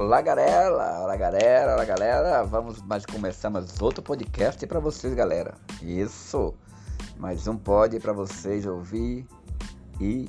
Olá 0.00 0.22
galera, 0.22 1.02
olá 1.02 1.14
galera, 1.14 1.74
olá 1.74 1.84
galera, 1.84 2.42
vamos 2.42 2.80
mais 2.80 3.04
começar 3.04 3.50
mais 3.50 3.82
outro 3.82 4.02
podcast 4.02 4.66
para 4.66 4.80
vocês 4.80 5.12
galera. 5.12 5.52
Isso, 5.82 6.54
mais 7.18 7.46
um 7.46 7.54
pod 7.58 8.00
para 8.00 8.14
vocês 8.14 8.64
ouvir 8.64 9.26
e 10.00 10.26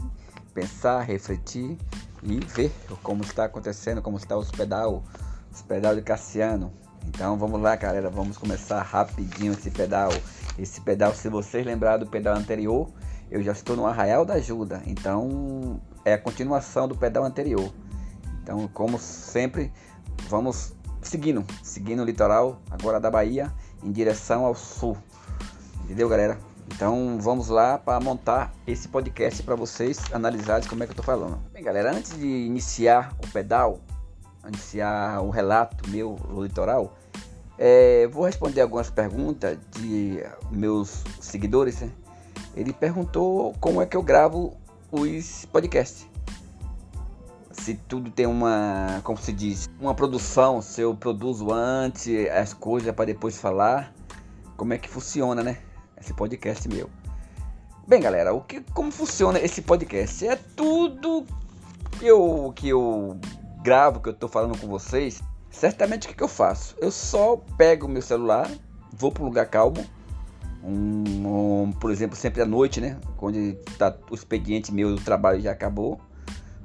pensar, 0.53 0.99
refletir 1.03 1.77
e 2.21 2.39
ver 2.41 2.69
como 3.01 3.23
está 3.23 3.45
acontecendo, 3.45 4.01
como 4.01 4.17
está 4.17 4.37
o 4.37 4.45
pedal, 4.45 5.05
os 5.49 5.61
pedal 5.61 5.95
de 5.95 6.01
Cassiano. 6.01 6.73
Então 7.07 7.37
vamos 7.37 7.61
lá 7.61 7.77
galera, 7.77 8.09
vamos 8.09 8.37
começar 8.37 8.81
rapidinho 8.81 9.53
esse 9.53 9.71
pedal. 9.71 10.09
Esse 10.59 10.81
pedal, 10.81 11.15
se 11.15 11.29
vocês 11.29 11.65
lembrarem 11.65 12.03
do 12.03 12.11
pedal 12.11 12.35
anterior, 12.35 12.89
eu 13.31 13.41
já 13.41 13.53
estou 13.53 13.77
no 13.77 13.85
Arraial 13.85 14.25
da 14.25 14.33
Ajuda, 14.33 14.81
então 14.85 15.79
é 16.03 16.11
a 16.11 16.17
continuação 16.17 16.89
do 16.89 16.97
pedal 16.97 17.23
anterior. 17.23 17.71
Então, 18.51 18.67
como 18.73 18.99
sempre, 18.99 19.71
vamos 20.27 20.73
seguindo, 21.01 21.45
seguindo 21.63 22.01
o 22.01 22.05
litoral 22.05 22.61
agora 22.69 22.99
da 22.99 23.09
Bahia 23.09 23.49
em 23.81 23.93
direção 23.93 24.45
ao 24.45 24.53
sul. 24.53 24.97
Entendeu, 25.85 26.09
galera? 26.09 26.37
Então, 26.67 27.17
vamos 27.21 27.47
lá 27.47 27.77
para 27.77 27.97
montar 28.01 28.53
esse 28.67 28.89
podcast 28.89 29.41
para 29.43 29.55
vocês 29.55 29.99
analisarem 30.11 30.67
como 30.67 30.83
é 30.83 30.85
que 30.85 30.91
eu 30.91 30.97
tô 30.97 31.01
falando. 31.01 31.39
Bem, 31.53 31.63
galera, 31.63 31.95
antes 31.95 32.19
de 32.19 32.27
iniciar 32.27 33.15
o 33.23 33.27
pedal, 33.31 33.79
iniciar 34.45 35.21
o 35.21 35.29
relato 35.29 35.89
meu 35.89 36.15
do 36.15 36.43
litoral, 36.43 36.97
é, 37.57 38.05
vou 38.07 38.25
responder 38.25 38.59
algumas 38.59 38.89
perguntas 38.89 39.57
de 39.77 40.21
meus 40.51 41.05
seguidores. 41.21 41.79
Né? 41.79 41.89
Ele 42.53 42.73
perguntou 42.73 43.55
como 43.61 43.81
é 43.81 43.85
que 43.85 43.95
eu 43.95 44.03
gravo 44.03 44.57
os 44.91 45.45
podcasts 45.45 46.10
se 47.61 47.75
tudo 47.75 48.09
tem 48.09 48.25
uma, 48.25 49.01
como 49.03 49.19
se 49.19 49.31
diz, 49.31 49.69
uma 49.79 49.93
produção, 49.93 50.61
se 50.63 50.81
eu 50.81 50.95
produzo 50.95 51.53
antes 51.53 52.27
as 52.31 52.53
coisas 52.53 52.93
para 52.93 53.05
depois 53.05 53.39
falar, 53.39 53.93
como 54.57 54.73
é 54.73 54.79
que 54.79 54.89
funciona, 54.89 55.43
né? 55.43 55.59
Esse 55.99 56.11
podcast 56.11 56.67
meu. 56.67 56.89
Bem, 57.87 58.01
galera, 58.01 58.33
o 58.33 58.41
que, 58.41 58.61
como 58.73 58.91
funciona 58.91 59.39
esse 59.39 59.61
podcast? 59.61 60.27
É 60.27 60.35
tudo 60.35 61.23
que 61.99 62.07
eu, 62.07 62.51
que 62.55 62.69
eu 62.69 63.19
gravo, 63.61 63.99
que 63.99 64.09
eu 64.09 64.13
estou 64.13 64.27
falando 64.27 64.57
com 64.57 64.67
vocês. 64.67 65.21
Certamente 65.51 66.07
o 66.07 66.09
que, 66.09 66.15
que 66.15 66.23
eu 66.23 66.27
faço? 66.27 66.75
Eu 66.79 66.89
só 66.89 67.37
pego 67.57 67.87
meu 67.87 68.01
celular, 68.01 68.49
vou 68.91 69.11
para 69.11 69.21
um 69.21 69.27
lugar 69.27 69.45
calmo, 69.45 69.85
um, 70.63 71.63
um, 71.63 71.71
por 71.73 71.91
exemplo, 71.91 72.15
sempre 72.15 72.41
à 72.41 72.45
noite, 72.45 72.81
né? 72.81 72.97
Quando 73.17 73.53
tá, 73.77 73.95
o 74.09 74.15
expediente 74.15 74.73
meu 74.73 74.95
do 74.95 75.01
trabalho 75.01 75.39
já 75.39 75.51
acabou 75.51 76.01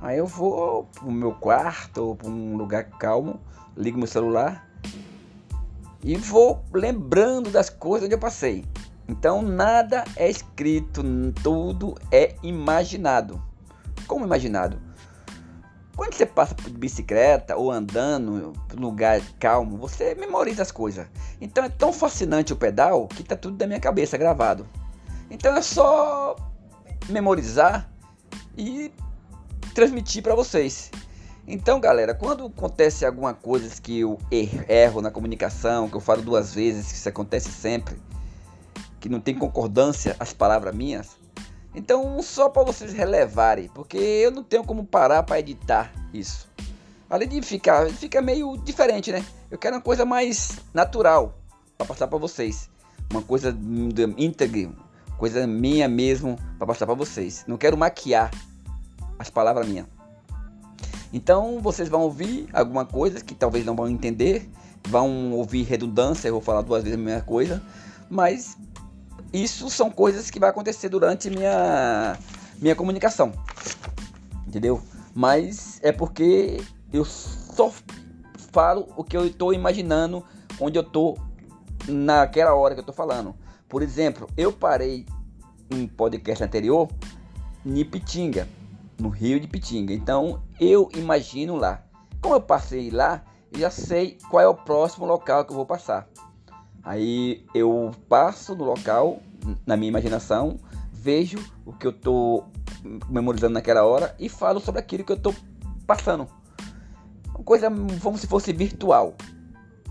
Aí 0.01 0.19
eu 0.19 0.27
vou 0.27 0.85
pro 0.85 1.11
meu 1.11 1.33
quarto 1.33 1.99
ou 1.99 2.17
para 2.17 2.29
um 2.29 2.57
lugar 2.57 2.85
calmo, 2.85 3.41
ligo 3.77 3.99
meu 3.99 4.07
celular 4.07 4.67
e 6.03 6.17
vou 6.17 6.63
lembrando 6.73 7.51
das 7.51 7.69
coisas 7.69 8.07
onde 8.07 8.15
eu 8.15 8.19
passei. 8.19 8.65
Então 9.09 9.43
nada 9.43 10.05
é 10.17 10.29
escrito, 10.29 11.03
tudo 11.43 11.95
é 12.13 12.37
imaginado. 12.43 13.43
Como 14.07 14.25
imaginado? 14.25 14.79
Quando 15.97 16.13
você 16.13 16.27
passa 16.27 16.55
por 16.55 16.71
bicicleta 16.71 17.57
ou 17.57 17.73
andando 17.73 18.53
em 18.73 18.77
lugar 18.79 19.21
calmo, 19.41 19.79
você 19.79 20.15
memoriza 20.15 20.63
as 20.63 20.71
coisas. 20.71 21.07
Então 21.41 21.65
é 21.65 21.69
tão 21.69 21.93
fascinante 21.93 22.53
o 22.53 22.57
pedal 22.57 23.09
que 23.09 23.25
tá 23.25 23.35
tudo 23.35 23.59
na 23.59 23.67
minha 23.67 23.81
cabeça 23.81 24.19
gravado. 24.19 24.67
Então 25.31 25.57
é 25.57 25.63
só 25.63 26.37
memorizar 27.09 27.91
e 28.57 28.93
transmitir 29.77 30.23
para 30.23 30.35
vocês. 30.35 30.91
Então, 31.47 31.79
galera, 31.79 32.15
quando 32.15 32.47
acontece 32.47 33.05
alguma 33.05 33.35
coisa 33.35 33.71
que 33.81 34.01
eu 34.01 34.19
erro 34.31 35.03
na 35.03 35.11
comunicação, 35.11 35.87
que 35.87 35.95
eu 35.95 36.01
falo 36.01 36.23
duas 36.23 36.55
vezes, 36.55 36.91
que 36.91 36.95
isso 36.95 37.09
acontece 37.11 37.51
sempre, 37.51 37.95
que 38.99 39.07
não 39.07 39.21
tem 39.21 39.35
concordância 39.35 40.17
as 40.19 40.33
palavras 40.33 40.75
minhas, 40.75 41.19
então 41.75 42.23
só 42.23 42.49
para 42.49 42.63
vocês 42.63 42.95
relevarem, 42.95 43.69
porque 43.75 43.99
eu 43.99 44.31
não 44.31 44.43
tenho 44.43 44.65
como 44.65 44.83
parar 44.83 45.23
para 45.25 45.39
editar 45.41 45.93
isso. 46.11 46.49
Além 47.09 47.29
de 47.29 47.43
ficar, 47.43 47.87
fica 47.91 48.23
meio 48.23 48.57
diferente, 48.57 49.13
né? 49.13 49.23
Eu 49.51 49.59
quero 49.59 49.77
uma 49.77 49.83
coisa 49.83 50.07
mais 50.07 50.59
natural 50.73 51.39
para 51.77 51.87
passar 51.87 52.09
para 52.09 52.19
vocês, 52.19 52.71
uma 53.13 53.21
coisa 53.21 53.55
íntegra, 54.17 54.71
coisa 55.19 55.47
minha 55.47 55.87
mesmo 55.87 56.39
para 56.57 56.67
passar 56.67 56.87
para 56.87 56.95
vocês. 56.95 57.45
Não 57.47 57.59
quero 57.59 57.77
maquiar 57.77 58.31
as 59.19 59.31
palavras 59.31 59.67
minhas. 59.67 59.87
Então 61.13 61.61
vocês 61.61 61.89
vão 61.89 62.03
ouvir 62.03 62.49
alguma 62.53 62.85
coisa 62.85 63.21
que 63.21 63.35
talvez 63.35 63.65
não 63.65 63.75
vão 63.75 63.89
entender, 63.89 64.49
vão 64.89 65.33
ouvir 65.33 65.63
redundância, 65.63 66.29
eu 66.29 66.35
vou 66.35 66.43
falar 66.43 66.63
duas 66.63 66.83
vezes 66.83 66.99
a 66.99 67.03
mesma 67.03 67.23
coisa, 67.23 67.63
mas 68.11 68.57
isso 69.33 69.71
são 69.71 69.91
coisas 69.91 70.31
que 70.31 70.39
vai 70.39 70.51
acontecer 70.51 70.89
durante 70.89 71.31
minha 71.31 72.19
minha 72.61 72.75
comunicação. 72.75 73.33
Entendeu? 74.47 74.81
Mas 75.15 75.79
é 75.83 75.93
porque 75.93 76.61
eu 76.93 77.05
só 77.05 77.73
falo 78.53 78.89
o 78.97 79.05
que 79.05 79.17
eu 79.17 79.27
estou 79.27 79.53
imaginando, 79.53 80.25
onde 80.61 80.79
eu 80.79 80.83
estou 80.83 81.19
naquela 81.89 82.55
hora 82.55 82.75
que 82.75 82.81
eu 82.81 82.83
estou 82.83 82.95
falando. 82.95 83.35
Por 83.69 83.83
exemplo, 83.83 84.29
eu 84.37 84.53
parei 84.53 85.07
em 85.71 85.87
podcast 85.87 86.43
anterior 86.43 86.89
em 87.65 87.85
Pitinga 87.85 88.49
no 88.99 89.09
Rio 89.09 89.41
de 89.41 89.47
Pitinga. 89.47 89.93
Então 89.93 90.43
eu 90.61 90.89
imagino 90.95 91.57
lá. 91.57 91.83
Como 92.21 92.35
eu 92.35 92.41
passei 92.41 92.91
lá, 92.91 93.23
já 93.57 93.71
sei 93.71 94.19
qual 94.31 94.43
é 94.43 94.49
o 94.49 94.55
próximo 94.55 95.07
local 95.07 95.45
que 95.45 95.53
eu 95.53 95.57
vou 95.57 95.67
passar. 95.67 96.09
Aí 96.83 97.45
eu 97.55 97.91
passo 98.09 98.55
no 98.55 98.65
local, 98.65 99.21
na 99.67 99.77
minha 99.77 99.89
imaginação, 99.89 100.59
vejo 100.93 101.39
o 101.65 101.73
que 101.73 101.87
eu 101.87 101.91
estou 101.91 102.47
memorizando 103.09 103.55
naquela 103.55 103.85
hora 103.85 104.15
e 104.19 104.29
falo 104.29 104.61
sobre 104.61 104.81
aquilo 104.81 105.05
que 105.05 105.13
eu 105.13 105.17
estou 105.17 105.35
passando. 105.87 106.29
Uma 107.29 107.45
coisa 107.45 107.69
como 108.03 108.17
se 108.17 108.27
fosse 108.27 108.53
virtual. 108.53 109.15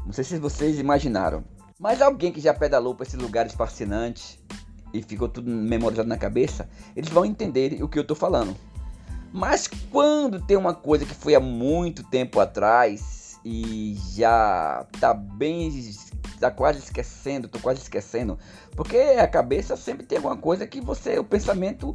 Não 0.05 0.13
sei 0.13 0.23
se 0.23 0.39
vocês 0.39 0.79
imaginaram. 0.79 1.43
Mas 1.79 2.01
alguém 2.01 2.31
que 2.31 2.39
já 2.39 2.53
pedalou 2.53 2.95
para 2.95 3.05
esses 3.05 3.19
lugares 3.19 3.53
fascinantes 3.53 4.39
e 4.93 5.01
ficou 5.01 5.27
tudo 5.27 5.51
memorizado 5.51 6.07
na 6.07 6.17
cabeça, 6.17 6.69
eles 6.95 7.09
vão 7.09 7.25
entender 7.25 7.83
o 7.83 7.89
que 7.89 7.97
eu 7.97 8.03
estou 8.03 8.15
falando. 8.15 8.55
Mas 9.35 9.67
quando 9.91 10.39
tem 10.39 10.55
uma 10.55 10.73
coisa 10.73 11.05
que 11.05 11.13
foi 11.13 11.35
há 11.35 11.41
muito 11.41 12.05
tempo 12.05 12.39
atrás 12.39 13.37
e 13.43 13.97
já 14.13 14.87
tá 14.97 15.13
bem, 15.13 15.69
tá 16.39 16.49
quase 16.49 16.79
esquecendo, 16.79 17.49
tô 17.49 17.59
quase 17.59 17.81
esquecendo, 17.81 18.39
porque 18.77 18.95
a 18.95 19.27
cabeça 19.27 19.75
sempre 19.75 20.05
tem 20.05 20.19
alguma 20.19 20.37
coisa 20.37 20.65
que 20.65 20.79
você, 20.79 21.19
o 21.19 21.23
pensamento, 21.25 21.93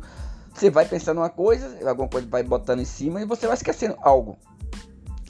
você 0.53 0.69
vai 0.69 0.85
pensando 0.85 1.17
uma 1.17 1.31
coisa, 1.31 1.79
alguma 1.89 2.09
coisa 2.09 2.27
vai 2.29 2.43
botando 2.43 2.81
em 2.81 2.85
cima 2.85 3.23
e 3.23 3.25
você 3.25 3.47
vai 3.47 3.57
esquecendo 3.57 3.97
algo. 4.03 4.37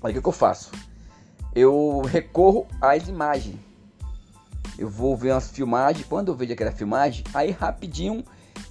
Aí 0.03 0.19
o 0.19 0.21
que 0.21 0.29
eu 0.29 0.33
faço? 0.33 0.73
Eu 1.55 2.03
recorro 2.09 2.67
às 2.81 3.07
imagens. 3.07 3.55
Eu 4.77 4.91
vou 4.91 5.17
ver 5.17 5.31
umas 5.31 5.49
filmagens, 5.49 6.05
quando 6.09 6.33
eu 6.33 6.35
vejo 6.35 6.55
aquela 6.55 6.73
filmagem, 6.73 7.23
aí 7.33 7.53
rapidinho 7.53 8.25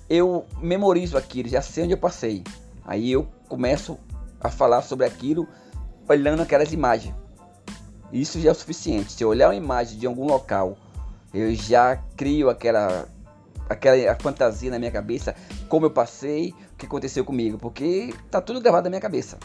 eu 0.09 0.45
memorizo 0.61 1.17
aquilo, 1.17 1.47
já 1.47 1.61
sei 1.61 1.85
onde 1.85 1.93
eu 1.93 1.97
passei. 1.97 2.43
Aí 2.89 3.11
eu 3.11 3.27
começo 3.47 3.99
a 4.41 4.49
falar 4.49 4.81
sobre 4.81 5.05
aquilo 5.05 5.47
olhando 6.09 6.41
aquelas 6.41 6.73
imagens. 6.73 7.13
Isso 8.11 8.39
já 8.39 8.49
é 8.49 8.51
o 8.51 8.55
suficiente. 8.55 9.11
Se 9.11 9.23
eu 9.23 9.29
olhar 9.29 9.49
uma 9.49 9.55
imagem 9.55 9.99
de 9.99 10.07
algum 10.07 10.25
local, 10.25 10.75
eu 11.31 11.53
já 11.53 11.97
crio 12.17 12.49
aquela 12.49 13.07
aquela 13.69 14.15
fantasia 14.15 14.71
na 14.71 14.79
minha 14.79 14.89
cabeça, 14.89 15.35
como 15.67 15.85
eu 15.85 15.91
passei, 15.91 16.55
o 16.73 16.75
que 16.77 16.87
aconteceu 16.87 17.23
comigo, 17.23 17.59
porque 17.59 18.11
tá 18.31 18.41
tudo 18.41 18.59
gravado 18.59 18.85
na 18.85 18.89
minha 18.89 19.01
cabeça. 19.01 19.37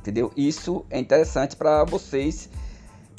Entendeu? 0.00 0.32
Isso 0.36 0.84
é 0.90 0.98
interessante 0.98 1.54
para 1.54 1.84
vocês 1.84 2.50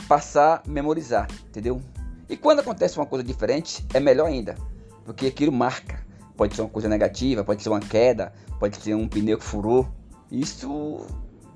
passar, 0.05 0.63
memorizar, 0.67 1.29
entendeu? 1.47 1.81
E 2.27 2.35
quando 2.35 2.59
acontece 2.59 2.97
uma 2.99 3.05
coisa 3.05 3.23
diferente, 3.23 3.85
é 3.93 4.01
melhor 4.01 4.27
ainda, 4.27 4.57
porque 5.05 5.27
aquilo 5.27 5.53
marca. 5.53 6.04
Pode 6.35 6.55
ser 6.55 6.61
uma 6.61 6.69
coisa 6.69 6.89
negativa, 6.89 7.43
pode 7.43 7.63
ser 7.63 7.69
uma 7.69 7.79
queda, 7.79 8.33
pode 8.59 8.77
ser 8.77 8.93
um 8.93 9.07
pneu 9.07 9.37
que 9.37 9.43
furou. 9.43 9.87
Isso 10.29 11.05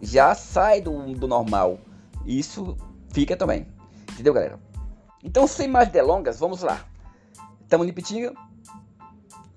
já 0.01 0.33
sai 0.33 0.81
do, 0.81 1.13
do 1.13 1.27
normal. 1.27 1.79
Isso 2.25 2.77
fica 3.09 3.35
também. 3.35 3.67
Entendeu, 4.11 4.33
galera? 4.33 4.59
Então, 5.23 5.47
sem 5.47 5.67
mais 5.67 5.89
delongas, 5.89 6.39
vamos 6.39 6.61
lá. 6.61 6.85
Estamos 7.61 7.87
em 7.87 7.93
Pitinga. 7.93 8.33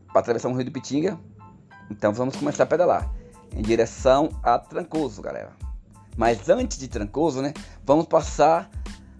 Para 0.08 0.20
atravessar 0.20 0.48
o 0.48 0.54
rio 0.54 0.64
de 0.64 0.70
Pitinga. 0.70 1.18
Então, 1.90 2.12
vamos 2.12 2.36
começar 2.36 2.64
a 2.64 2.66
pedalar. 2.66 3.10
Em 3.54 3.62
direção 3.62 4.30
a 4.42 4.58
Trancoso, 4.58 5.22
galera. 5.22 5.52
Mas 6.16 6.48
antes 6.48 6.78
de 6.78 6.88
Trancoso, 6.88 7.40
né? 7.40 7.54
Vamos 7.84 8.06
passar 8.06 8.70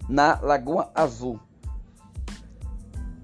na 0.09 0.39
Lagoa 0.41 0.91
Azul. 0.93 1.39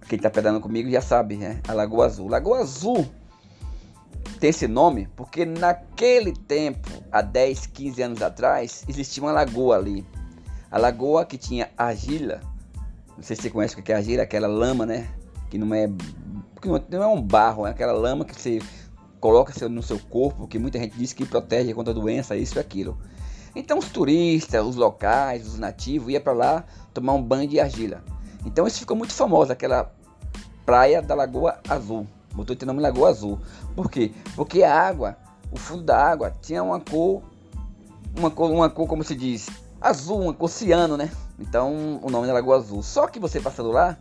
Quem 0.09 0.17
está 0.17 0.27
pedalando 0.27 0.59
comigo 0.59 0.89
já 0.89 1.01
sabe, 1.01 1.37
né? 1.37 1.61
A 1.67 1.73
Lagoa 1.73 2.07
Azul. 2.07 2.27
Lagoa 2.27 2.61
Azul 2.61 3.07
tem 4.39 4.49
esse 4.49 4.67
nome 4.67 5.07
porque 5.15 5.45
naquele 5.45 6.33
tempo, 6.33 6.89
há 7.11 7.21
10, 7.21 7.67
15 7.67 8.01
anos 8.01 8.21
atrás, 8.23 8.83
existia 8.89 9.21
uma 9.21 9.31
lagoa 9.31 9.77
ali. 9.77 10.03
A 10.71 10.79
lagoa 10.79 11.25
que 11.25 11.37
tinha 11.37 11.69
argila, 11.77 12.41
não 13.15 13.21
sei 13.21 13.35
se 13.35 13.43
você 13.43 13.49
conhece 13.51 13.79
o 13.79 13.83
que 13.83 13.91
é 13.91 13.97
argila, 13.97 14.23
aquela 14.23 14.47
lama, 14.47 14.83
né? 14.83 15.07
Que 15.47 15.59
não 15.59 15.71
é, 15.75 15.87
que 16.59 16.67
não 16.67 17.03
é 17.03 17.07
um 17.07 17.21
barro, 17.21 17.67
é 17.67 17.69
aquela 17.69 17.93
lama 17.93 18.25
que 18.25 18.33
você 18.33 18.59
coloca 19.19 19.53
no 19.69 19.83
seu 19.83 19.99
corpo, 19.99 20.47
que 20.47 20.57
muita 20.57 20.79
gente 20.79 20.97
diz 20.97 21.13
que 21.13 21.23
protege 21.23 21.71
contra 21.75 21.93
doença, 21.93 22.35
isso 22.35 22.57
e 22.57 22.59
aquilo. 22.59 22.97
Então 23.55 23.77
os 23.77 23.89
turistas, 23.89 24.65
os 24.65 24.75
locais, 24.75 25.47
os 25.47 25.59
nativos 25.59 26.11
iam 26.11 26.21
para 26.21 26.33
lá 26.33 26.65
tomar 26.95 27.13
um 27.13 27.21
banho 27.21 27.47
de 27.47 27.59
argila. 27.59 28.03
Então 28.43 28.65
isso 28.65 28.79
ficou 28.79 28.97
muito 28.97 29.13
famoso, 29.13 29.51
aquela 29.51 29.98
praia 30.69 31.01
da 31.01 31.15
Lagoa 31.15 31.59
Azul. 31.67 32.05
Botou 32.31 32.55
esse 32.55 32.63
nome 32.63 32.79
Lagoa 32.79 33.09
Azul. 33.09 33.39
Por 33.75 33.89
quê? 33.89 34.11
Porque 34.35 34.61
a 34.61 34.71
água, 34.71 35.17
o 35.51 35.57
fundo 35.57 35.81
da 35.81 35.97
água 35.97 36.31
tinha 36.43 36.61
uma 36.61 36.79
cor, 36.79 37.23
uma 38.15 38.29
cor, 38.29 38.51
uma 38.51 38.69
cor 38.69 38.87
como 38.87 39.03
se 39.03 39.15
diz, 39.15 39.49
azul, 39.81 40.21
uma 40.21 40.33
cor 40.33 40.47
ciano, 40.47 40.95
né? 40.95 41.09
Então 41.39 41.99
o 42.03 42.11
nome 42.11 42.27
é 42.27 42.33
Lagoa 42.33 42.57
Azul. 42.57 42.83
Só 42.83 43.07
que 43.07 43.19
você 43.19 43.41
passando 43.41 43.71
lá, 43.71 43.97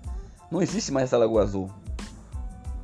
não 0.50 0.60
existe 0.60 0.92
mais 0.92 1.04
essa 1.04 1.16
Lagoa 1.16 1.42
Azul. 1.42 1.70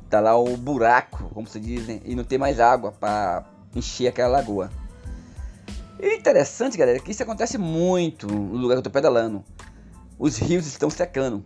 Tá 0.09 0.19
lá 0.19 0.35
o 0.35 0.57
buraco, 0.57 1.29
como 1.31 1.45
se 1.45 1.59
diz, 1.59 1.85
né? 1.85 2.01
e 2.03 2.15
não 2.15 2.23
tem 2.23 2.39
mais 2.39 2.59
água 2.59 2.91
para 2.91 3.45
encher 3.75 4.07
aquela 4.07 4.29
lagoa. 4.29 4.71
E 5.99 6.15
interessante, 6.15 6.75
galera, 6.75 6.99
que 6.99 7.11
isso 7.11 7.21
acontece 7.21 7.59
muito 7.59 8.25
no 8.25 8.57
lugar 8.57 8.73
que 8.73 8.79
eu 8.79 8.83
tô 8.83 8.89
pedalando. 8.89 9.43
Os 10.17 10.37
rios 10.37 10.65
estão 10.65 10.89
secando. 10.89 11.45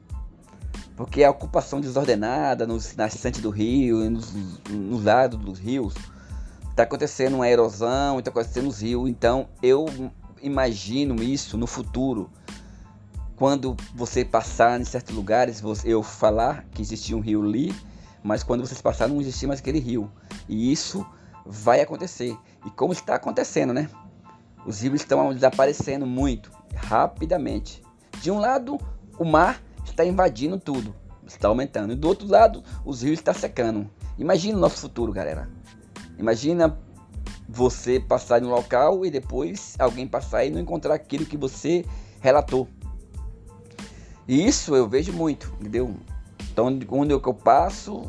Porque 0.99 1.23
a 1.23 1.31
ocupação 1.31 1.79
desordenada 1.79 2.67
nos 2.67 2.93
nascentes 2.93 3.39
do 3.39 3.49
rio, 3.49 4.09
nos, 4.09 4.33
nos 4.69 5.01
lados 5.01 5.39
dos 5.39 5.57
rios, 5.57 5.93
está 6.69 6.83
acontecendo 6.83 7.35
uma 7.35 7.47
erosão, 7.47 8.19
está 8.19 8.29
acontecendo 8.29 8.65
nos 8.65 8.81
rios. 8.81 9.09
Então 9.09 9.47
eu 9.63 9.85
imagino 10.41 11.23
isso 11.23 11.57
no 11.57 11.65
futuro. 11.65 12.29
Quando 13.37 13.77
você 13.95 14.25
passar 14.25 14.77
em 14.77 14.83
certos 14.83 15.15
lugares, 15.15 15.63
eu 15.85 16.03
falar 16.03 16.65
que 16.73 16.81
existia 16.81 17.15
um 17.15 17.21
rio 17.21 17.45
ali, 17.45 17.73
mas 18.21 18.43
quando 18.43 18.67
vocês 18.67 18.81
passarem 18.81 19.13
não 19.13 19.21
existia 19.21 19.47
mais 19.47 19.61
aquele 19.61 19.79
rio. 19.79 20.11
E 20.49 20.69
isso 20.69 21.05
vai 21.45 21.79
acontecer. 21.79 22.37
E 22.65 22.69
como 22.71 22.91
está 22.91 23.15
acontecendo, 23.15 23.73
né? 23.73 23.89
Os 24.65 24.81
rios 24.81 24.95
estão 24.95 25.33
desaparecendo 25.33 26.05
muito, 26.05 26.51
rapidamente. 26.75 27.81
De 28.21 28.29
um 28.29 28.37
lado, 28.37 28.77
o 29.17 29.23
mar 29.23 29.61
está 29.85 30.05
invadindo 30.05 30.59
tudo, 30.59 30.95
está 31.25 31.47
aumentando. 31.47 31.93
E 31.93 31.95
do 31.95 32.07
outro 32.07 32.27
lado, 32.27 32.63
os 32.85 33.01
rios 33.01 33.19
estão 33.19 33.33
secando. 33.33 33.89
Imagina 34.17 34.57
o 34.57 34.61
nosso 34.61 34.77
futuro, 34.77 35.11
galera. 35.11 35.49
Imagina 36.17 36.77
você 37.47 37.99
passar 37.99 38.41
no 38.41 38.49
local 38.49 39.05
e 39.05 39.09
depois 39.09 39.75
alguém 39.79 40.07
passar 40.07 40.45
e 40.45 40.49
não 40.49 40.59
encontrar 40.59 40.93
aquilo 40.93 41.25
que 41.25 41.37
você 41.37 41.85
relatou. 42.19 42.67
E 44.27 44.45
isso 44.45 44.75
eu 44.75 44.87
vejo 44.87 45.11
muito, 45.11 45.51
entendeu? 45.59 45.95
Então, 46.51 46.67
onde 46.91 47.13
eu 47.13 47.19
passo, 47.33 48.03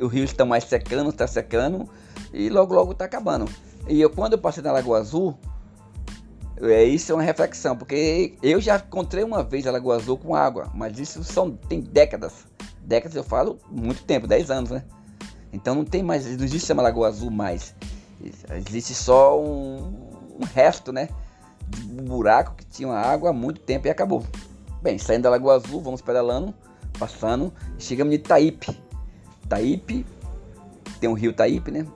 o 0.00 0.06
rio 0.06 0.24
está 0.24 0.44
mais 0.44 0.64
secando, 0.64 1.10
está 1.10 1.26
secando 1.26 1.88
e 2.32 2.50
logo 2.50 2.74
logo 2.74 2.92
está 2.92 3.06
acabando. 3.06 3.48
E 3.88 4.00
eu, 4.00 4.10
quando 4.10 4.32
eu 4.32 4.38
passei 4.38 4.62
na 4.62 4.72
Lagoa 4.72 4.98
Azul, 4.98 5.38
é, 6.68 6.84
isso 6.84 7.12
é 7.12 7.14
uma 7.14 7.22
reflexão, 7.22 7.76
porque 7.76 8.34
eu 8.42 8.60
já 8.60 8.76
encontrei 8.76 9.24
uma 9.24 9.42
vez 9.42 9.66
a 9.66 9.70
Lagoa 9.70 9.96
Azul 9.96 10.16
com 10.16 10.34
água, 10.34 10.70
mas 10.74 10.98
isso 10.98 11.22
são, 11.24 11.52
tem 11.52 11.80
décadas. 11.80 12.46
Décadas 12.82 13.16
eu 13.16 13.24
falo 13.24 13.58
muito 13.70 14.04
tempo, 14.04 14.26
10 14.26 14.50
anos, 14.50 14.70
né? 14.70 14.84
Então 15.52 15.74
não 15.74 15.84
tem 15.84 16.02
mais, 16.02 16.26
não 16.36 16.44
existe 16.44 16.72
uma 16.72 16.82
Lagoa 16.82 17.08
Azul 17.08 17.30
mais. 17.30 17.74
Existe 18.66 18.94
só 18.94 19.40
um, 19.40 20.36
um 20.40 20.44
resto, 20.54 20.92
né? 20.92 21.08
De 21.68 22.00
um 22.00 22.04
buraco 22.04 22.54
que 22.56 22.64
tinha 22.66 22.92
água 22.92 23.30
há 23.30 23.32
muito 23.32 23.60
tempo 23.60 23.86
e 23.86 23.90
acabou. 23.90 24.24
Bem, 24.82 24.98
saindo 24.98 25.22
da 25.22 25.30
Lagoa 25.30 25.54
Azul, 25.54 25.80
vamos 25.80 26.02
pedalando, 26.02 26.54
passando, 26.98 27.52
chegamos 27.78 28.14
em 28.14 28.18
Taípe. 28.18 28.78
Taípe, 29.48 30.04
tem 31.00 31.08
um 31.08 31.14
rio 31.14 31.32
Taípe, 31.32 31.70
né? 31.70 31.86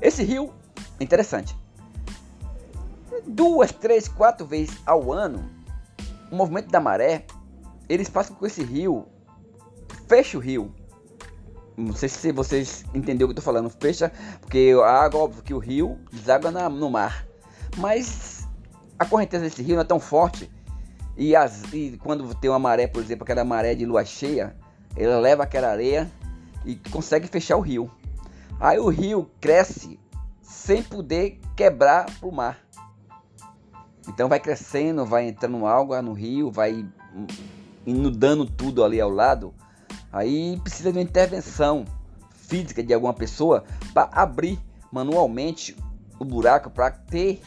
Esse 0.00 0.22
rio 0.22 0.52
Interessante. 1.00 1.56
Duas, 3.26 3.72
três, 3.72 4.08
quatro 4.08 4.46
vezes 4.46 4.76
ao 4.84 5.12
ano, 5.12 5.48
o 6.30 6.36
movimento 6.36 6.68
da 6.68 6.80
maré, 6.80 7.24
eles 7.88 8.08
passam 8.08 8.36
com 8.36 8.46
esse 8.46 8.62
rio, 8.62 9.06
fecha 10.06 10.36
o 10.36 10.40
rio. 10.40 10.72
Não 11.76 11.92
sei 11.92 12.08
se 12.08 12.30
vocês 12.30 12.84
entenderam 12.94 13.26
o 13.26 13.28
que 13.28 13.32
eu 13.32 13.42
tô 13.42 13.42
falando. 13.42 13.68
Fecha, 13.68 14.12
porque 14.40 14.72
a 14.84 15.04
água, 15.04 15.22
óbvio 15.22 15.42
que 15.42 15.52
o 15.52 15.58
rio 15.58 15.98
deságua 16.12 16.50
na, 16.50 16.68
no 16.68 16.88
mar. 16.88 17.26
Mas 17.76 18.46
a 18.98 19.04
correnteza 19.04 19.44
desse 19.44 19.62
rio 19.62 19.74
não 19.74 19.82
é 19.82 19.84
tão 19.84 19.98
forte. 19.98 20.50
E, 21.16 21.34
as, 21.34 21.62
e 21.72 21.98
quando 22.02 22.32
tem 22.34 22.50
uma 22.50 22.58
maré, 22.58 22.86
por 22.86 23.02
exemplo, 23.02 23.24
aquela 23.24 23.44
maré 23.44 23.74
de 23.74 23.84
lua 23.84 24.04
cheia, 24.04 24.54
ela 24.96 25.18
leva 25.18 25.42
aquela 25.42 25.68
areia 25.68 26.10
e 26.64 26.76
consegue 26.76 27.26
fechar 27.26 27.56
o 27.56 27.60
rio. 27.60 27.90
Aí 28.60 28.78
o 28.78 28.88
rio 28.88 29.28
cresce 29.40 29.98
sem 30.42 30.82
poder 30.82 31.40
quebrar 31.56 32.06
o 32.22 32.30
mar. 32.30 32.58
Então 34.08 34.28
vai 34.28 34.38
crescendo, 34.38 35.04
vai 35.04 35.28
entrando 35.28 35.66
água 35.66 36.02
no 36.02 36.12
rio, 36.12 36.50
vai 36.50 36.86
inundando 37.86 38.44
tudo 38.44 38.84
ali 38.84 39.00
ao 39.00 39.10
lado. 39.10 39.54
Aí 40.12 40.60
precisa 40.62 40.92
de 40.92 40.98
uma 40.98 41.04
intervenção 41.04 41.84
física 42.30 42.82
de 42.82 42.92
alguma 42.92 43.14
pessoa 43.14 43.64
para 43.92 44.08
abrir 44.12 44.58
manualmente 44.92 45.76
o 46.18 46.24
buraco 46.24 46.70
para 46.70 46.90
ter 46.90 47.40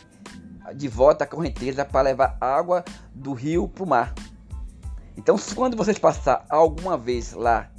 de 0.76 0.88
volta 0.88 1.24
a 1.24 1.28
correnteza 1.28 1.86
para 1.86 2.02
levar 2.02 2.38
água 2.42 2.84
do 3.14 3.34
rio 3.34 3.68
para 3.68 3.84
o 3.84 3.88
mar. 3.88 4.14
Então, 5.16 5.36
quando 5.56 5.78
vocês 5.78 5.98
passar 5.98 6.46
alguma 6.50 6.98
vez 6.98 7.34
lá 7.34 7.70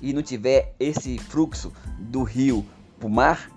e 0.00 0.12
não 0.12 0.22
tiver 0.22 0.74
esse 0.78 1.18
fluxo 1.18 1.72
do 1.98 2.22
rio 2.22 2.64
para 2.98 3.06
o 3.06 3.10
mar, 3.10 3.50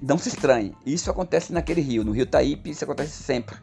não 0.00 0.18
se 0.18 0.28
estranhe, 0.28 0.74
isso 0.84 1.10
acontece 1.10 1.52
naquele 1.52 1.80
rio, 1.80 2.04
no 2.04 2.12
rio 2.12 2.26
Taípe, 2.26 2.70
isso 2.70 2.84
acontece 2.84 3.22
sempre. 3.22 3.56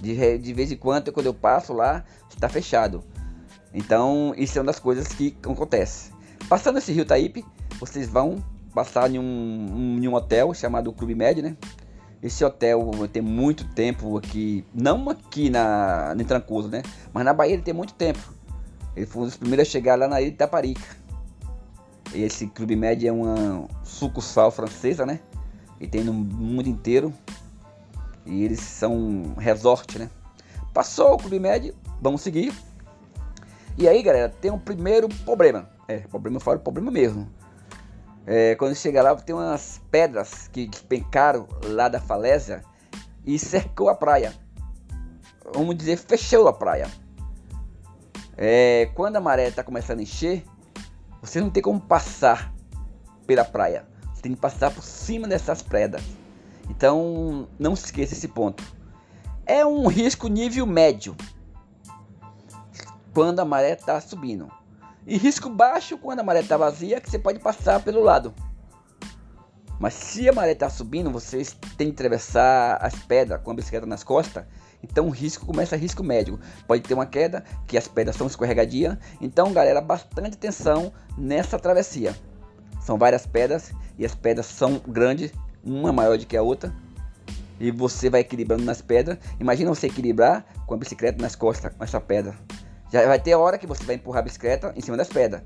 De, 0.00 0.38
de 0.38 0.52
vez 0.52 0.70
em 0.72 0.76
quando, 0.76 1.12
quando 1.12 1.26
eu 1.26 1.34
passo 1.34 1.72
lá, 1.72 2.04
está 2.28 2.48
fechado. 2.48 3.02
Então, 3.72 4.34
isso 4.36 4.58
é 4.58 4.60
uma 4.60 4.66
das 4.66 4.78
coisas 4.78 5.08
que 5.08 5.36
acontece. 5.42 6.12
Passando 6.48 6.78
esse 6.78 6.92
rio 6.92 7.04
Taípe, 7.04 7.44
vocês 7.80 8.08
vão 8.08 8.42
passar 8.74 9.10
em 9.10 9.18
um, 9.18 9.98
em 10.00 10.06
um 10.06 10.14
hotel 10.14 10.52
chamado 10.52 10.92
Clube 10.92 11.14
Med, 11.14 11.40
né? 11.42 11.56
Esse 12.22 12.44
hotel 12.44 12.90
tem 13.12 13.22
muito 13.22 13.68
tempo 13.74 14.16
aqui, 14.16 14.64
não 14.74 15.10
aqui 15.10 15.50
na, 15.50 16.14
em 16.18 16.24
Trancoso, 16.24 16.68
né? 16.68 16.82
Mas 17.12 17.24
na 17.24 17.34
Bahia 17.34 17.54
ele 17.54 17.62
tem 17.62 17.74
muito 17.74 17.94
tempo. 17.94 18.32
Ele 18.96 19.06
foi 19.06 19.22
um 19.22 19.24
dos 19.26 19.36
primeiros 19.36 19.68
a 19.68 19.70
chegar 19.70 19.98
lá 19.98 20.08
na 20.08 20.20
ilha 20.20 20.30
de 20.30 20.36
Itaparica. 20.36 20.96
Esse 22.14 22.46
Clube 22.46 22.76
Med 22.76 23.06
é 23.06 23.12
uma 23.12 23.68
sucursal 23.82 24.50
francesa, 24.50 25.04
né? 25.04 25.20
E 25.84 25.86
tem 25.86 26.02
no 26.02 26.12
mundo 26.12 26.68
inteiro. 26.68 27.12
E 28.26 28.42
eles 28.42 28.60
são 28.60 29.34
resort, 29.36 29.98
né? 29.98 30.10
Passou 30.72 31.14
o 31.14 31.18
Clube 31.18 31.38
Med, 31.38 31.74
vamos 32.00 32.22
seguir. 32.22 32.52
E 33.76 33.86
aí, 33.86 34.02
galera, 34.02 34.28
tem 34.28 34.50
um 34.50 34.58
primeiro 34.58 35.08
problema. 35.24 35.68
É, 35.86 35.98
problema 35.98 36.40
fora, 36.40 36.58
problema 36.58 36.90
mesmo. 36.90 37.28
É, 38.26 38.54
quando 38.54 38.74
chega 38.74 39.02
lá, 39.02 39.14
tem 39.14 39.34
umas 39.34 39.80
pedras 39.90 40.48
que 40.48 40.66
despencaram 40.66 41.46
lá 41.66 41.88
da 41.88 42.00
falésia 42.00 42.64
e 43.26 43.38
cercou 43.38 43.90
a 43.90 43.94
praia. 43.94 44.32
Vamos 45.52 45.76
dizer, 45.76 45.98
fechou 45.98 46.48
a 46.48 46.52
praia. 46.52 46.88
É, 48.36 48.90
quando 48.94 49.16
a 49.16 49.20
maré 49.20 49.48
está 49.48 49.62
começando 49.62 49.98
a 49.98 50.02
encher, 50.02 50.44
você 51.20 51.40
não 51.40 51.50
tem 51.50 51.62
como 51.62 51.78
passar 51.78 52.54
pela 53.26 53.44
praia 53.44 53.93
tem 54.24 54.34
que 54.34 54.40
passar 54.40 54.70
por 54.70 54.82
cima 54.82 55.28
dessas 55.28 55.60
pedras. 55.60 56.02
Então, 56.70 57.46
não 57.58 57.76
se 57.76 57.84
esqueça 57.84 58.14
esse 58.14 58.26
ponto. 58.26 58.64
É 59.44 59.66
um 59.66 59.86
risco 59.86 60.28
nível 60.28 60.66
médio 60.66 61.14
quando 63.12 63.40
a 63.40 63.44
maré 63.44 63.74
está 63.74 64.00
subindo. 64.00 64.50
E 65.06 65.18
risco 65.18 65.50
baixo 65.50 65.98
quando 65.98 66.20
a 66.20 66.22
maré 66.22 66.40
está 66.40 66.56
vazia, 66.56 67.02
que 67.02 67.10
você 67.10 67.18
pode 67.18 67.38
passar 67.38 67.82
pelo 67.82 68.02
lado. 68.02 68.34
Mas 69.78 69.92
se 69.92 70.26
a 70.26 70.32
maré 70.32 70.52
está 70.52 70.70
subindo, 70.70 71.10
vocês 71.10 71.54
têm 71.76 71.88
que 71.88 71.94
atravessar 71.94 72.78
as 72.80 72.94
pedras 72.94 73.42
com 73.42 73.50
a 73.50 73.54
bicicleta 73.54 73.84
nas 73.84 74.02
costas. 74.02 74.46
Então 74.82 75.06
o 75.06 75.10
risco 75.10 75.44
começa 75.44 75.74
a 75.74 75.78
risco 75.78 76.02
médio. 76.02 76.40
Pode 76.66 76.82
ter 76.82 76.94
uma 76.94 77.04
queda, 77.04 77.44
que 77.66 77.76
as 77.76 77.86
pedras 77.86 78.16
são 78.16 78.26
escorregadias. 78.26 78.96
Então, 79.20 79.52
galera, 79.52 79.82
bastante 79.82 80.34
atenção 80.34 80.90
nessa 81.18 81.58
travessia. 81.58 82.16
São 82.84 82.98
várias 82.98 83.26
pedras 83.26 83.72
e 83.98 84.04
as 84.04 84.14
pedras 84.14 84.44
são 84.44 84.78
grandes, 84.86 85.32
uma 85.64 85.90
maior 85.90 86.18
do 86.18 86.26
que 86.26 86.36
a 86.36 86.42
outra. 86.42 86.70
E 87.58 87.70
você 87.70 88.10
vai 88.10 88.20
equilibrando 88.20 88.62
nas 88.62 88.82
pedras. 88.82 89.16
Imagina 89.40 89.70
você 89.70 89.86
equilibrar 89.86 90.44
com 90.66 90.74
a 90.74 90.76
bicicleta 90.76 91.22
nas 91.22 91.34
costas 91.34 91.72
com 91.74 91.82
essa 91.82 91.98
pedra. 91.98 92.34
Já 92.92 93.06
vai 93.06 93.18
ter 93.18 93.34
hora 93.34 93.56
que 93.56 93.66
você 93.66 93.82
vai 93.84 93.94
empurrar 93.94 94.20
a 94.20 94.24
bicicleta 94.24 94.72
em 94.76 94.82
cima 94.82 94.98
das 94.98 95.08
pedras. 95.08 95.42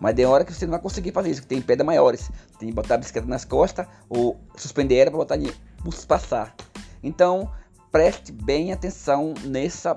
Mas 0.00 0.14
tem 0.16 0.26
hora 0.26 0.44
que 0.44 0.52
você 0.52 0.66
não 0.66 0.72
vai 0.72 0.80
conseguir 0.80 1.12
fazer 1.12 1.30
isso, 1.30 1.46
tem 1.46 1.62
pedras 1.62 1.86
maiores. 1.86 2.30
Tem 2.58 2.68
que 2.68 2.74
botar 2.74 2.96
a 2.96 2.98
bicicleta 2.98 3.28
nas 3.28 3.44
costas 3.44 3.86
ou 4.08 4.36
suspender 4.56 4.96
ela 4.96 5.10
para 5.10 5.18
botar 5.18 5.36
de 5.36 5.54
passar. 6.08 6.52
Então, 7.00 7.48
preste 7.92 8.32
bem 8.32 8.72
atenção 8.72 9.34
nessa, 9.44 9.96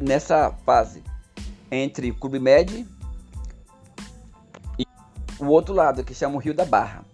nessa 0.00 0.52
fase 0.64 1.02
entre 1.70 2.12
o 2.12 2.14
Clube 2.14 2.38
e 2.38 2.86
o 5.38 5.46
outro 5.46 5.74
lado, 5.74 6.04
que 6.04 6.14
chama 6.14 6.36
o 6.36 6.38
Rio 6.38 6.54
da 6.54 6.64
Barra. 6.64 7.04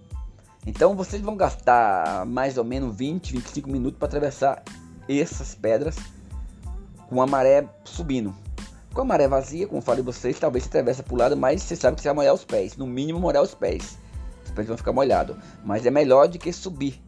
Então 0.66 0.94
vocês 0.94 1.20
vão 1.20 1.36
gastar 1.36 2.24
mais 2.24 2.56
ou 2.56 2.64
menos 2.64 2.96
20, 2.96 3.32
25 3.32 3.68
minutos 3.68 3.98
para 3.98 4.06
atravessar 4.06 4.62
essas 5.08 5.54
pedras 5.54 5.96
com 7.08 7.20
a 7.20 7.26
maré 7.26 7.66
subindo. 7.84 8.34
Com 8.94 9.00
a 9.00 9.04
maré 9.04 9.26
vazia, 9.26 9.66
como 9.66 9.80
falei 9.80 10.04
vocês, 10.04 10.38
talvez 10.38 10.64
você 10.64 10.68
atravessa 10.68 11.02
para 11.02 11.14
o 11.14 11.18
lado, 11.18 11.36
mas 11.36 11.62
você 11.62 11.74
sabe 11.74 11.96
que 11.96 12.02
você 12.02 12.08
vai 12.08 12.16
molhar 12.16 12.34
os 12.34 12.44
pés. 12.44 12.76
No 12.76 12.86
mínimo 12.86 13.18
molhar 13.18 13.42
os 13.42 13.54
pés. 13.54 13.98
Os 14.44 14.50
pés 14.50 14.68
vão 14.68 14.76
ficar 14.76 14.92
molhados. 14.92 15.36
Mas 15.64 15.84
é 15.84 15.90
melhor 15.90 16.28
do 16.28 16.38
que 16.38 16.52
subir. 16.52 17.02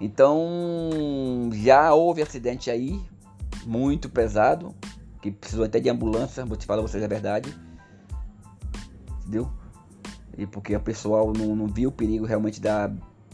Então 0.00 1.50
já 1.54 1.94
houve 1.94 2.20
acidente 2.20 2.70
aí, 2.70 3.00
muito 3.64 4.08
pesado, 4.08 4.74
que 5.22 5.30
precisou 5.30 5.64
até 5.64 5.78
de 5.78 5.88
ambulância, 5.88 6.44
vou 6.44 6.56
te 6.56 6.66
falar 6.66 6.82
vocês 6.82 7.02
a 7.02 7.06
verdade. 7.06 7.56
Entendeu? 9.20 9.48
E 10.36 10.46
porque 10.46 10.74
o 10.74 10.80
pessoal 10.80 11.32
não, 11.32 11.54
não 11.54 11.66
viu 11.66 11.90
o 11.90 11.92
perigo 11.92 12.24
realmente 12.24 12.60
da, 12.60 12.90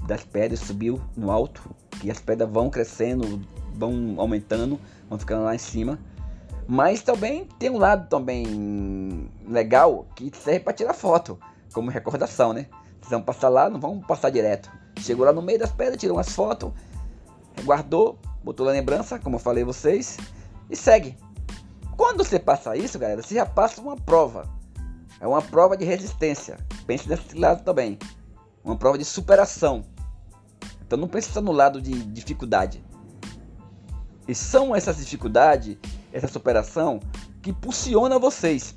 das 0.07 0.25
pedras, 0.25 0.61
subiu 0.61 1.00
no 1.17 1.31
alto, 1.31 1.62
que 2.00 2.11
as 2.11 2.21
pedras 2.21 2.50
vão 2.50 2.71
crescendo, 2.71 3.40
vão 3.75 4.14
aumentando, 4.19 4.78
vão 5.09 5.19
ficando 5.19 5.45
lá 5.45 5.55
em 5.55 5.59
cima. 5.59 5.99
Mas 6.67 7.00
também 7.02 7.47
tem 7.59 7.71
um 7.71 7.78
lado 7.78 8.09
também 8.09 9.31
legal 9.47 10.07
que 10.14 10.31
serve 10.37 10.61
para 10.61 10.73
tirar 10.73 10.93
foto, 10.93 11.38
como 11.73 11.90
recordação, 11.90 12.52
né? 12.52 12.67
Vocês 13.00 13.11
vão 13.11 13.23
passar 13.23 13.49
lá, 13.49 13.71
não 13.71 13.81
vão 13.81 14.00
passar 14.00 14.31
direto. 14.31 14.71
Chegou 14.99 15.25
lá 15.25 15.33
no 15.33 15.40
meio 15.40 15.59
das 15.59 15.73
pedras, 15.73 15.97
tirou 15.97 16.17
umas 16.17 16.28
fotos, 16.31 16.73
guardou, 17.64 18.19
botou 18.45 18.67
na 18.67 18.73
lembrança, 18.73 19.19
como 19.19 19.37
eu 19.37 19.40
falei 19.40 19.64
vocês, 19.64 20.19
e 20.69 20.76
segue. 20.76 21.17
Quando 21.97 22.23
você 22.23 22.38
passa 22.38 22.76
isso, 22.76 22.99
galera, 22.99 23.23
você 23.23 23.35
já 23.35 23.47
passa 23.47 23.81
uma 23.81 23.97
prova. 23.97 24.49
É 25.21 25.26
uma 25.26 25.43
prova 25.43 25.76
de 25.76 25.85
resistência. 25.85 26.59
Pense 26.88 27.07
nesse 27.07 27.37
lado 27.37 27.62
também. 27.62 27.99
Uma 28.64 28.75
prova 28.75 28.97
de 28.97 29.04
superação. 29.04 29.85
Então 30.80 30.99
não 30.99 31.07
pense 31.07 31.30
só 31.30 31.42
no 31.42 31.52
lado 31.52 31.83
de 31.83 31.92
dificuldade. 32.07 32.83
E 34.26 34.35
são 34.35 34.75
essas 34.75 34.97
dificuldades 34.97 35.76
essa 36.11 36.26
superação 36.26 36.99
que 37.42 37.50
impulsiona 37.50 38.18
vocês. 38.18 38.75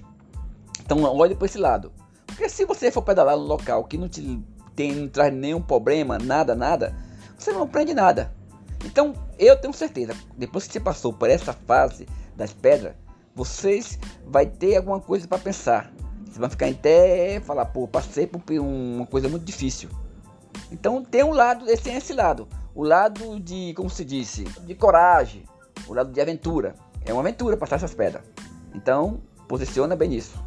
Então 0.81 1.01
olhe 1.03 1.35
para 1.35 1.45
esse 1.45 1.57
lado. 1.57 1.93
Porque 2.27 2.49
se 2.49 2.65
você 2.65 2.91
for 2.91 3.01
pedalar 3.01 3.37
no 3.37 3.43
local 3.43 3.85
que 3.85 3.97
não 3.97 4.09
te 4.09 4.43
tem, 4.75 4.93
não 4.93 5.07
traz 5.07 5.33
nenhum 5.33 5.61
problema, 5.61 6.17
nada, 6.17 6.53
nada, 6.53 6.93
você 7.37 7.53
não 7.53 7.63
aprende 7.63 7.93
nada. 7.93 8.33
Então 8.83 9.13
eu 9.39 9.55
tenho 9.55 9.73
certeza, 9.73 10.13
depois 10.37 10.67
que 10.67 10.73
você 10.73 10.81
passou 10.81 11.13
por 11.13 11.29
essa 11.29 11.53
fase 11.53 12.09
das 12.35 12.51
pedras, 12.51 12.93
vocês 13.33 13.97
vai 14.25 14.45
ter 14.45 14.75
alguma 14.75 14.99
coisa 14.99 15.25
para 15.29 15.37
pensar. 15.37 15.93
Você 16.31 16.39
vai 16.39 16.49
ficar 16.49 16.67
até 16.67 17.41
falar, 17.41 17.65
pô, 17.65 17.85
passei 17.87 18.25
por 18.25 18.41
uma 18.57 19.05
coisa 19.05 19.27
muito 19.27 19.43
difícil. 19.43 19.89
Então 20.71 21.03
tem 21.03 21.23
um 21.23 21.33
lado, 21.33 21.69
esse 21.69 21.89
é 21.89 21.97
esse 21.97 22.13
lado. 22.13 22.47
O 22.73 22.83
lado 22.83 23.37
de, 23.37 23.73
como 23.75 23.89
se 23.89 24.05
disse, 24.05 24.45
de 24.45 24.73
coragem, 24.73 25.43
o 25.87 25.93
lado 25.93 26.11
de 26.11 26.21
aventura. 26.21 26.73
É 27.05 27.11
uma 27.11 27.21
aventura 27.21 27.57
passar 27.57 27.75
essas 27.75 27.93
pedras. 27.93 28.23
Então, 28.73 29.19
posiciona 29.45 29.93
bem 29.93 30.07
nisso. 30.07 30.41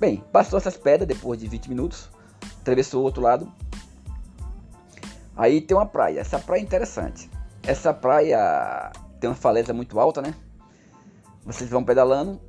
Bem, 0.00 0.24
passou 0.32 0.58
essas 0.58 0.76
pedras 0.76 1.06
depois 1.06 1.38
de 1.38 1.46
20 1.46 1.68
minutos. 1.68 2.10
Atravessou 2.60 3.02
o 3.02 3.04
outro 3.04 3.22
lado. 3.22 3.50
Aí 5.36 5.60
tem 5.60 5.76
uma 5.76 5.86
praia. 5.86 6.18
Essa 6.18 6.40
praia 6.40 6.60
é 6.60 6.64
interessante. 6.64 7.30
Essa 7.62 7.94
praia 7.94 8.90
tem 9.20 9.30
uma 9.30 9.36
falésia 9.36 9.72
muito 9.72 10.00
alta, 10.00 10.20
né? 10.20 10.34
Vocês 11.44 11.70
vão 11.70 11.84
pedalando. 11.84 12.40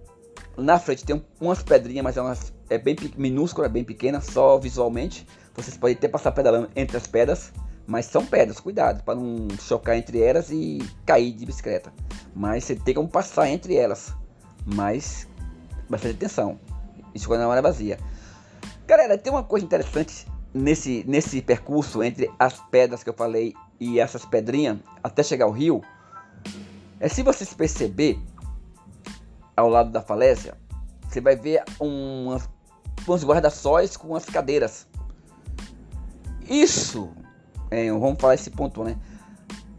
Na 0.57 0.79
frente 0.79 1.05
tem 1.05 1.23
umas 1.39 1.61
pedrinhas, 1.61 2.03
mas 2.03 2.17
é, 2.17 2.21
umas, 2.21 2.53
é 2.69 2.77
bem 2.77 2.95
minúscula, 3.17 3.67
é 3.67 3.69
bem 3.69 3.83
pequena, 3.83 4.21
só 4.21 4.57
visualmente. 4.57 5.27
Vocês 5.55 5.77
podem 5.77 5.95
até 5.95 6.07
passar 6.07 6.31
pedalando 6.31 6.69
entre 6.75 6.97
as 6.97 7.07
pedras. 7.07 7.51
Mas 7.87 8.07
são 8.07 8.25
pedras, 8.25 8.59
cuidado 8.59 9.03
para 9.03 9.13
não 9.13 9.47
chocar 9.59 9.95
entre 9.95 10.19
elas 10.19 10.49
e 10.49 10.79
cair 11.05 11.31
de 11.31 11.45
bicicleta. 11.45 11.93
Mas 12.35 12.63
você 12.63 12.75
tem 12.75 12.95
como 12.95 13.07
passar 13.07 13.47
entre 13.47 13.75
elas. 13.75 14.11
Mas 14.65 15.27
bastante 15.87 16.15
atenção. 16.15 16.59
Isso 17.13 17.27
quando 17.27 17.41
a 17.41 17.47
maré 17.47 17.61
vazia. 17.61 17.99
Galera, 18.87 19.17
tem 19.17 19.31
uma 19.31 19.43
coisa 19.43 19.65
interessante 19.65 20.27
nesse, 20.53 21.03
nesse 21.07 21.41
percurso 21.41 22.01
entre 22.01 22.31
as 22.39 22.59
pedras 22.71 23.03
que 23.03 23.09
eu 23.09 23.13
falei 23.13 23.53
e 23.79 23.99
essas 23.99 24.25
pedrinhas 24.25 24.79
até 25.03 25.21
chegar 25.21 25.45
ao 25.45 25.51
rio. 25.51 25.81
É 26.99 27.07
se 27.07 27.21
você 27.21 27.45
se 27.45 27.55
perceber 27.55 28.19
ao 29.55 29.69
lado 29.69 29.91
da 29.91 30.01
falésia, 30.01 30.57
você 31.07 31.21
vai 31.21 31.35
ver 31.35 31.63
umas, 31.79 32.49
uns 33.07 33.23
guarda-sóis 33.23 33.95
com 33.97 34.15
as 34.15 34.25
cadeiras. 34.25 34.87
Isso 36.47 37.11
é, 37.71 37.91
vamos 37.91 38.19
falar 38.19 38.35
esse 38.35 38.49
ponto, 38.49 38.83
né? 38.83 38.97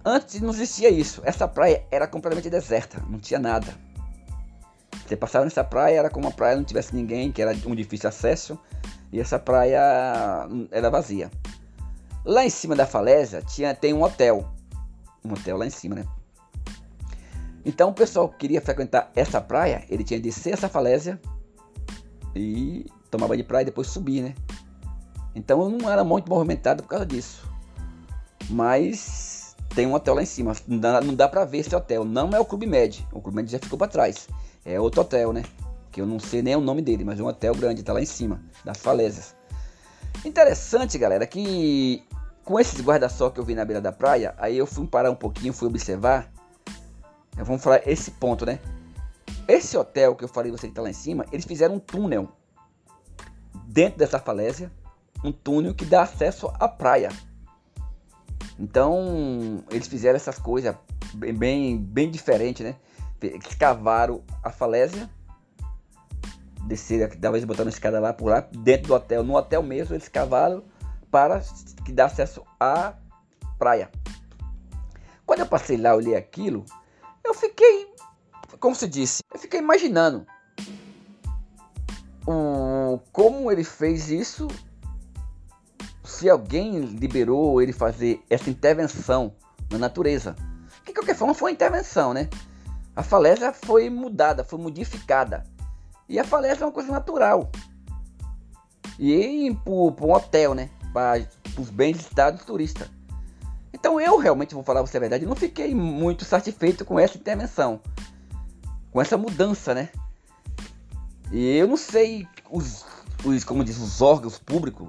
Antes 0.04 0.40
não 0.40 0.50
existia 0.50 0.90
isso. 0.90 1.20
Essa 1.24 1.48
praia 1.48 1.84
era 1.90 2.06
completamente 2.06 2.50
deserta, 2.50 3.02
não 3.08 3.18
tinha 3.18 3.40
nada. 3.40 3.74
Você 5.06 5.16
passava 5.16 5.44
nessa 5.44 5.64
praia, 5.64 5.98
era 5.98 6.10
como 6.10 6.26
uma 6.26 6.34
praia 6.34 6.56
não 6.56 6.64
tivesse 6.64 6.94
ninguém, 6.94 7.30
que 7.30 7.40
era 7.40 7.56
um 7.66 7.74
difícil 7.74 8.08
acesso, 8.08 8.58
e 9.12 9.20
essa 9.20 9.38
praia 9.38 9.80
era 10.70 10.90
vazia. 10.90 11.30
Lá 12.24 12.44
em 12.44 12.50
cima 12.50 12.74
da 12.74 12.86
falésia 12.86 13.40
tinha, 13.42 13.74
tem 13.74 13.92
um 13.92 14.02
hotel. 14.02 14.48
Um 15.24 15.32
hotel 15.32 15.56
lá 15.56 15.66
em 15.66 15.70
cima, 15.70 15.94
né? 15.94 16.04
Então 17.64 17.90
o 17.90 17.94
pessoal 17.94 18.28
que 18.28 18.38
queria 18.38 18.60
frequentar 18.60 19.10
essa 19.14 19.40
praia, 19.40 19.84
ele 19.88 20.04
tinha 20.04 20.20
de 20.20 20.28
descer 20.28 20.52
essa 20.52 20.68
falésia 20.68 21.20
e 22.34 22.86
tomar 23.16 23.28
banho 23.28 23.42
de 23.42 23.48
praia 23.48 23.62
e 23.62 23.66
depois 23.66 23.88
subir, 23.88 24.22
né? 24.22 24.34
Então 25.34 25.68
não 25.68 25.90
era 25.90 26.04
muito 26.04 26.28
movimentado 26.28 26.82
por 26.82 26.88
causa 26.88 27.06
disso. 27.06 27.46
Mas 28.48 29.56
tem 29.74 29.86
um 29.86 29.94
hotel 29.94 30.14
lá 30.14 30.22
em 30.22 30.26
cima. 30.26 30.54
Não 30.66 30.78
dá, 30.78 31.00
não 31.00 31.14
dá 31.14 31.28
pra 31.28 31.44
ver 31.44 31.58
esse 31.58 31.74
hotel. 31.74 32.04
Não 32.04 32.30
é 32.30 32.40
o 32.40 32.44
Clube 32.44 32.66
Med. 32.66 33.06
O 33.12 33.20
Clube 33.20 33.36
Med 33.36 33.50
já 33.50 33.58
ficou 33.58 33.78
pra 33.78 33.88
trás. 33.88 34.28
É 34.64 34.80
outro 34.80 35.00
hotel, 35.00 35.32
né? 35.32 35.42
Que 35.90 36.00
eu 36.00 36.06
não 36.06 36.18
sei 36.18 36.42
nem 36.42 36.56
o 36.56 36.60
nome 36.60 36.82
dele, 36.82 37.04
mas 37.04 37.20
é 37.20 37.22
um 37.22 37.26
hotel 37.26 37.54
grande, 37.54 37.82
tá 37.82 37.92
lá 37.92 38.00
em 38.00 38.06
cima, 38.06 38.40
das 38.64 38.78
falésias. 38.78 39.34
Interessante, 40.24 40.98
galera, 40.98 41.26
que 41.26 42.02
com 42.44 42.60
esses 42.60 42.80
guarda-sol 42.80 43.30
que 43.30 43.40
eu 43.40 43.44
vi 43.44 43.54
na 43.54 43.64
beira 43.64 43.80
da 43.80 43.92
praia, 43.92 44.34
aí 44.38 44.56
eu 44.56 44.66
fui 44.66 44.86
parar 44.86 45.10
um 45.10 45.14
pouquinho, 45.14 45.52
fui 45.52 45.68
observar. 45.68 46.30
Vamos 47.34 47.62
falar 47.62 47.86
esse 47.86 48.10
ponto, 48.12 48.46
né? 48.46 48.58
Esse 49.48 49.76
hotel 49.76 50.14
que 50.14 50.24
eu 50.24 50.28
falei 50.28 50.50
você 50.50 50.68
que 50.68 50.74
tá 50.74 50.82
lá 50.82 50.90
em 50.90 50.94
cima, 50.94 51.26
eles 51.30 51.44
fizeram 51.44 51.76
um 51.76 51.78
túnel 51.78 52.28
dentro 53.76 53.98
dessa 53.98 54.18
falésia, 54.18 54.72
um 55.22 55.30
túnel 55.30 55.74
que 55.74 55.84
dá 55.84 56.00
acesso 56.00 56.50
à 56.58 56.66
praia. 56.66 57.10
Então, 58.58 59.62
eles 59.70 59.86
fizeram 59.86 60.16
essas 60.16 60.38
coisas 60.38 60.74
bem, 61.12 61.34
bem, 61.34 61.76
bem 61.76 62.10
diferente, 62.10 62.62
né? 62.62 62.76
Escavaram 63.22 64.22
a 64.42 64.50
falésia, 64.50 65.10
desceram, 66.66 67.14
talvez 67.20 67.44
botando 67.44 67.66
a 67.66 67.70
escada 67.70 68.00
lá 68.00 68.14
por 68.14 68.30
lá, 68.30 68.48
dentro 68.50 68.88
do 68.88 68.94
hotel, 68.94 69.22
no 69.22 69.36
hotel 69.36 69.62
mesmo, 69.62 69.94
eles 69.94 70.08
cavaram 70.08 70.64
para 71.10 71.42
que 71.84 71.92
dá 71.92 72.06
acesso 72.06 72.42
à 72.58 72.94
praia. 73.58 73.90
Quando 75.26 75.40
eu 75.40 75.46
passei 75.46 75.76
lá, 75.76 75.94
olhei 75.94 76.16
aquilo, 76.16 76.64
eu 77.22 77.34
fiquei, 77.34 77.92
como 78.58 78.74
se 78.74 78.88
disse, 78.88 79.22
eu 79.30 79.38
fiquei 79.38 79.60
imaginando 79.60 80.26
o, 82.26 82.98
como 83.12 83.50
ele 83.50 83.64
fez 83.64 84.10
isso 84.10 84.48
se 86.04 86.28
alguém 86.30 86.80
liberou 86.80 87.60
ele 87.60 87.72
fazer 87.72 88.22
essa 88.30 88.48
intervenção 88.48 89.34
na 89.70 89.78
natureza. 89.78 90.34
Que 90.84 90.92
de 90.92 90.98
qualquer 90.98 91.16
forma 91.16 91.34
foi 91.34 91.52
intervenção, 91.52 92.14
né? 92.14 92.28
A 92.94 93.02
falésia 93.02 93.52
foi 93.52 93.90
mudada, 93.90 94.44
foi 94.44 94.58
modificada. 94.58 95.44
E 96.08 96.18
a 96.18 96.24
falésia 96.24 96.64
é 96.64 96.66
uma 96.66 96.72
coisa 96.72 96.90
natural. 96.90 97.50
E 98.98 99.54
para 99.64 99.72
um 100.06 100.12
hotel, 100.12 100.54
né? 100.54 100.70
Para 100.92 101.26
os 101.58 101.68
bens 101.68 101.98
de 101.98 102.04
estado 102.04 102.42
turista. 102.44 102.88
Então 103.72 104.00
eu 104.00 104.16
realmente 104.16 104.54
vou 104.54 104.64
falar 104.64 104.80
você 104.80 104.96
a 104.96 105.00
verdade, 105.00 105.26
não 105.26 105.36
fiquei 105.36 105.74
muito 105.74 106.24
satisfeito 106.24 106.84
com 106.84 106.98
essa 106.98 107.18
intervenção. 107.18 107.80
Com 108.90 109.02
essa 109.02 109.18
mudança, 109.18 109.74
né? 109.74 109.90
E 111.32 111.56
eu 111.56 111.66
não 111.66 111.76
sei 111.76 112.26
os, 112.50 112.84
os 113.24 113.44
como 113.44 113.64
diz, 113.64 113.78
os 113.78 114.00
órgãos 114.00 114.38
públicos 114.38 114.88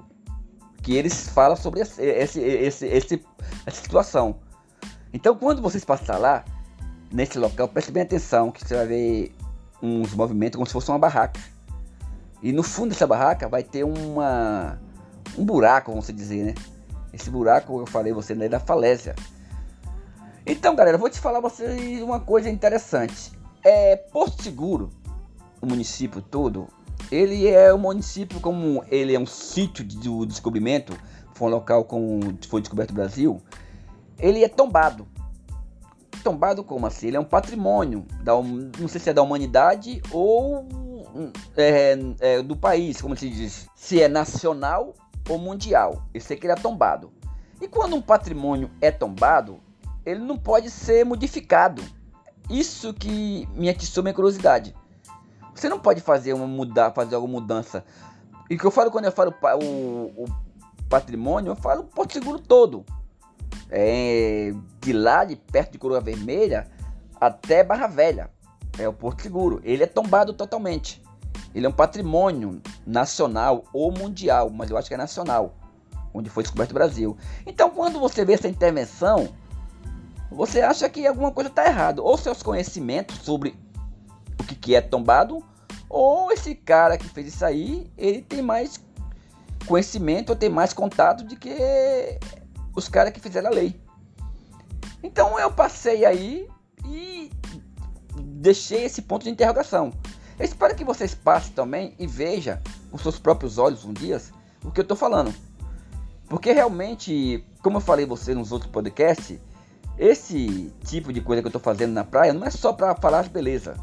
que 0.81 0.93
eles 0.95 1.27
falam 1.29 1.55
sobre 1.55 1.81
esse, 1.81 2.01
esse, 2.01 2.39
esse, 2.41 3.25
essa 3.65 3.81
situação. 3.81 4.39
Então, 5.11 5.35
quando 5.35 5.61
vocês 5.61 5.83
passar 5.83 6.17
lá, 6.17 6.45
nesse 7.11 7.37
local, 7.37 7.67
preste 7.67 7.91
bem 7.91 8.03
atenção 8.03 8.51
que 8.51 8.65
você 8.65 8.75
vai 8.75 8.87
ver 8.87 9.35
uns 9.81 10.13
movimentos 10.13 10.55
como 10.55 10.65
se 10.65 10.73
fosse 10.73 10.89
uma 10.89 10.99
barraca. 10.99 11.39
E 12.41 12.51
no 12.51 12.63
fundo 12.63 12.89
dessa 12.89 13.07
barraca 13.07 13.47
vai 13.47 13.63
ter 13.63 13.83
uma 13.83 14.79
um 15.37 15.45
buraco, 15.45 15.91
vamos 15.91 16.07
dizer, 16.07 16.45
né? 16.45 16.53
Esse 17.13 17.29
buraco, 17.29 17.79
eu 17.79 17.85
falei 17.87 18.13
você, 18.13 18.33
é 18.33 18.49
da 18.49 18.59
falésia. 18.59 19.15
Então, 20.45 20.75
galera, 20.75 20.97
vou 20.97 21.09
te 21.09 21.19
falar 21.19 21.39
vocês 21.39 22.01
uma 22.01 22.19
coisa 22.19 22.49
interessante. 22.49 23.31
É 23.63 23.95
Porto 23.95 24.41
Seguro, 24.41 24.89
o 25.61 25.65
município 25.65 26.21
todo, 26.21 26.67
ele 27.11 27.47
é 27.47 27.73
um 27.73 27.77
município 27.77 28.39
como 28.39 28.83
ele 28.89 29.15
é 29.15 29.19
um 29.19 29.25
sítio 29.25 29.83
de 29.83 29.97
descobrimento, 30.25 30.97
foi 31.33 31.47
um 31.47 31.51
local 31.51 31.85
como 31.85 32.19
foi 32.47 32.61
descoberto 32.61 32.89
no 32.89 32.95
Brasil, 32.95 33.41
ele 34.19 34.43
é 34.43 34.49
tombado. 34.49 35.07
Tombado 36.23 36.63
como 36.63 36.85
assim? 36.87 37.07
Ele 37.07 37.17
é 37.17 37.19
um 37.19 37.25
patrimônio, 37.25 38.05
da, 38.23 38.33
não 38.33 38.87
sei 38.87 38.99
se 38.99 39.09
é 39.09 39.13
da 39.13 39.21
humanidade 39.21 40.01
ou 40.11 40.65
é, 41.55 41.97
é, 42.19 42.41
do 42.41 42.55
país, 42.55 43.01
como 43.01 43.15
se 43.15 43.29
diz. 43.29 43.67
Se 43.75 44.01
é 44.01 44.07
nacional 44.07 44.93
ou 45.29 45.37
mundial. 45.37 46.03
Eu 46.13 46.21
sei 46.21 46.37
que 46.37 46.45
ele 46.45 46.53
é 46.53 46.55
tombado. 46.55 47.11
E 47.61 47.67
quando 47.67 47.95
um 47.95 48.01
patrimônio 48.01 48.69
é 48.81 48.91
tombado, 48.91 49.59
ele 50.05 50.19
não 50.19 50.37
pode 50.37 50.69
ser 50.69 51.05
modificado. 51.05 51.81
Isso 52.49 52.93
que 52.93 53.47
me 53.55 53.69
atiçou 53.69 54.03
minha 54.03 54.13
curiosidade. 54.13 54.75
Você 55.57 55.69
não 55.69 55.79
pode 55.79 56.01
fazer 56.01 56.33
uma 56.33 56.45
mudar, 56.45 56.91
fazer 56.91 57.15
alguma 57.15 57.39
mudança. 57.39 57.83
E 58.47 58.55
que 58.55 58.63
eu 58.63 58.69
falo 58.69 58.91
quando 58.91 59.05
eu 59.05 59.11
falo 59.11 59.33
o, 59.59 60.23
o 60.23 60.25
patrimônio, 60.87 61.51
eu 61.51 61.55
falo 61.55 61.81
o 61.81 61.85
Porto 61.85 62.13
Seguro 62.13 62.37
todo. 62.37 62.85
É, 63.69 64.53
de 64.79 64.93
lá, 64.93 65.25
de 65.25 65.35
perto 65.35 65.71
de 65.71 65.79
Coroa 65.79 65.99
Vermelha, 65.99 66.67
até 67.19 67.63
Barra 67.63 67.87
Velha. 67.87 68.29
É 68.77 68.87
o 68.87 68.93
Porto 68.93 69.23
Seguro. 69.23 69.59
Ele 69.63 69.81
é 69.81 69.87
tombado 69.87 70.31
totalmente. 70.31 71.01
Ele 71.55 71.65
é 71.65 71.69
um 71.69 71.73
patrimônio 71.73 72.61
nacional 72.85 73.63
ou 73.73 73.91
mundial, 73.91 74.51
mas 74.51 74.69
eu 74.69 74.77
acho 74.77 74.87
que 74.87 74.93
é 74.93 74.97
nacional, 74.97 75.55
onde 76.13 76.29
foi 76.29 76.43
descoberto 76.43 76.69
o 76.69 76.75
Brasil. 76.75 77.17
Então, 77.47 77.71
quando 77.71 77.99
você 77.99 78.23
vê 78.23 78.33
essa 78.33 78.47
intervenção, 78.47 79.29
você 80.29 80.61
acha 80.61 80.87
que 80.87 81.07
alguma 81.07 81.31
coisa 81.31 81.49
está 81.49 81.65
errada. 81.65 81.99
Ou 82.03 82.15
seus 82.15 82.43
conhecimentos 82.43 83.17
sobre 83.17 83.57
o 84.39 84.43
que, 84.43 84.55
que 84.55 84.75
é 84.75 84.81
tombado, 84.81 85.43
ou 85.89 86.31
esse 86.31 86.53
cara 86.53 86.97
que 86.97 87.07
fez 87.07 87.27
isso 87.27 87.45
aí, 87.45 87.91
ele 87.97 88.21
tem 88.21 88.41
mais 88.41 88.79
conhecimento 89.65 90.29
ou 90.29 90.35
tem 90.35 90.49
mais 90.49 90.73
contato 90.73 91.23
de 91.25 91.35
que 91.35 91.55
os 92.75 92.87
caras 92.87 93.11
que 93.11 93.19
fizeram 93.19 93.49
a 93.49 93.53
lei. 93.53 93.79
Então 95.01 95.39
eu 95.39 95.51
passei 95.51 96.05
aí 96.05 96.47
e 96.85 97.31
deixei 98.17 98.85
esse 98.85 99.01
ponto 99.01 99.23
de 99.23 99.29
interrogação. 99.29 99.91
Eu 100.37 100.45
espero 100.45 100.75
que 100.75 100.83
vocês 100.83 101.15
passem 101.15 101.53
também 101.53 101.95
e 101.97 102.05
vejam 102.05 102.59
com 102.91 102.97
seus 102.97 103.17
próprios 103.17 103.57
olhos 103.57 103.85
um 103.85 103.93
dia 103.93 104.21
o 104.63 104.71
que 104.71 104.79
eu 104.79 104.83
estou 104.83 104.97
falando. 104.97 105.33
Porque 106.27 106.51
realmente, 106.51 107.43
como 107.63 107.77
eu 107.77 107.81
falei 107.81 108.05
você 108.05 108.35
nos 108.35 108.51
outros 108.51 108.69
podcasts, 108.69 109.39
esse 109.97 110.71
tipo 110.85 111.11
de 111.11 111.21
coisa 111.21 111.41
que 111.41 111.47
eu 111.47 111.49
estou 111.49 111.61
fazendo 111.61 111.93
na 111.93 112.03
praia 112.03 112.33
não 112.33 112.45
é 112.45 112.51
só 112.51 112.73
para 112.73 112.93
falar 112.95 113.23
de 113.23 113.29
beleza. 113.29 113.75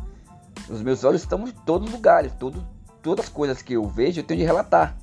Os 0.68 0.80
meus 0.82 1.04
olhos 1.04 1.22
estão 1.22 1.46
em 1.46 1.50
todos 1.50 1.88
os 1.88 1.94
lugares, 1.94 2.32
todo, 2.38 2.66
todas 3.02 3.26
as 3.26 3.30
coisas 3.30 3.62
que 3.62 3.74
eu 3.74 3.84
vejo 3.84 4.20
eu 4.20 4.24
tenho 4.24 4.40
de 4.40 4.46
relatar. 4.46 4.96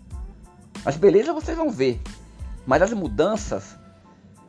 As 0.85 0.97
belezas 0.97 1.33
vocês 1.33 1.55
vão 1.55 1.69
ver, 1.69 2.01
mas 2.65 2.81
as 2.81 2.93
mudanças 2.93 3.77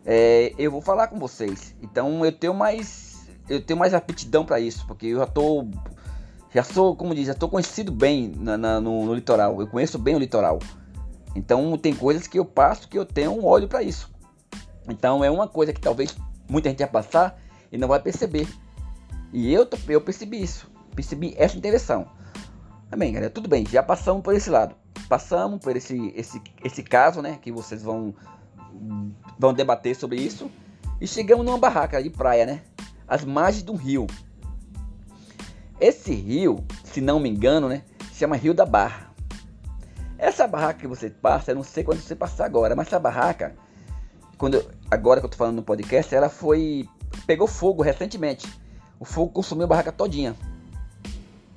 é, 0.05 0.55
eu 0.59 0.71
vou 0.71 0.81
falar 0.81 1.09
com 1.09 1.19
vocês. 1.19 1.75
Então 1.83 2.25
eu 2.25 2.33
tenho 2.33 2.55
mais 2.55 3.13
eu 3.49 3.61
tenho 3.61 3.79
mais 3.79 3.93
aptidão 3.93 4.45
para 4.45 4.61
isso, 4.61 4.87
porque 4.87 5.07
eu 5.07 5.19
já 5.19 5.25
estou 5.25 5.69
já 6.55 6.63
sou, 6.63 6.95
como 6.95 7.15
diz, 7.15 7.27
já 7.27 7.33
estou 7.33 7.49
conhecido 7.49 7.91
bem 7.91 8.33
na, 8.37 8.59
na, 8.59 8.81
no, 8.81 9.07
no, 9.07 9.15
litoral. 9.15 9.61
Eu 9.61 9.67
conheço 9.67 9.99
bem 9.99 10.15
o 10.15 10.19
litoral. 10.19 10.59
Então 11.35 11.79
tem 11.79 11.95
coisas 11.95 12.27
que 12.27 12.39
eu 12.39 12.45
passo 12.45 12.89
que 12.89 12.99
eu 12.99 13.07
tenho 13.07 13.33
um 13.33 13.45
olho 13.45 13.67
para 13.69 13.83
isso. 13.83 14.11
Então 14.89 15.25
é 15.25 15.31
uma 15.31 15.49
coisa 15.49 15.73
que 15.73 15.81
talvez 15.81 16.15
muita 16.49 16.69
gente 16.69 16.81
vai 16.81 16.89
passar 16.89 17.41
e 17.71 17.79
não 17.79 17.89
vai 17.89 18.01
perceber. 18.01 18.47
E 19.33 19.53
eu, 19.53 19.67
eu 19.89 20.01
percebi 20.01 20.43
isso. 20.43 20.71
Percebi 20.95 21.35
essa 21.37 21.57
intervenção. 21.57 22.07
Amém, 22.91 23.13
galera. 23.13 23.31
Tudo 23.31 23.49
bem, 23.49 23.67
já 23.67 23.83
passamos 23.83 24.23
por 24.23 24.35
esse 24.35 24.51
lado. 24.51 24.75
Passamos 25.09 25.61
por 25.61 25.77
esse, 25.77 26.13
esse, 26.15 26.41
esse 26.63 26.83
caso, 26.83 27.23
né? 27.23 27.39
Que 27.41 27.51
vocês 27.51 27.83
vão, 27.83 28.15
vão 29.39 29.53
debater 29.53 29.97
sobre 29.97 30.17
isso. 30.17 30.51
E 31.01 31.07
chegamos 31.07 31.45
numa 31.45 31.59
barraca 31.59 32.03
de 32.03 32.11
praia, 32.11 32.47
né? 32.47 32.63
As 33.09 33.25
margens 33.25 33.65
de 33.65 33.71
um 33.71 33.77
rio. 33.77 34.07
Esse 35.81 36.15
rio, 36.15 36.65
se 36.85 37.01
não 37.01 37.19
me 37.19 37.29
engano, 37.29 37.69
né, 37.69 37.83
chama 38.13 38.37
Rio 38.37 38.55
da 38.55 38.65
Barra. 38.65 39.11
Essa 40.17 40.47
barraca 40.47 40.79
que 40.79 40.87
você 40.87 41.11
passa, 41.11 41.51
eu 41.51 41.57
não 41.57 41.65
sei 41.65 41.83
quando 41.83 42.01
você 42.01 42.15
passar 42.15 42.45
agora, 42.45 42.77
mas 42.77 42.87
essa 42.87 43.01
barraca, 43.01 43.57
quando 44.39 44.65
agora 44.89 45.19
que 45.19 45.27
eu 45.27 45.31
tô 45.31 45.37
falando 45.37 45.57
no 45.57 45.63
podcast, 45.65 46.15
ela 46.15 46.29
foi 46.29 46.89
pegou 47.27 47.49
fogo 47.49 47.83
recentemente. 47.83 48.49
O 49.01 49.05
fogo 49.05 49.33
consumiu 49.33 49.65
a 49.65 49.69
barraca 49.69 49.91
todinha. 49.91 50.37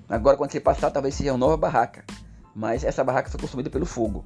Agora 0.08 0.38
quando 0.38 0.52
você 0.52 0.60
passar, 0.60 0.92
talvez 0.92 1.16
seja 1.16 1.32
uma 1.32 1.38
nova 1.38 1.58
barraca, 1.58 2.04
mas 2.54 2.84
essa 2.84 3.04
barraca 3.04 3.30
foi 3.30 3.40
consumida 3.40 3.70
pelo 3.70 3.86
fogo. 3.86 4.24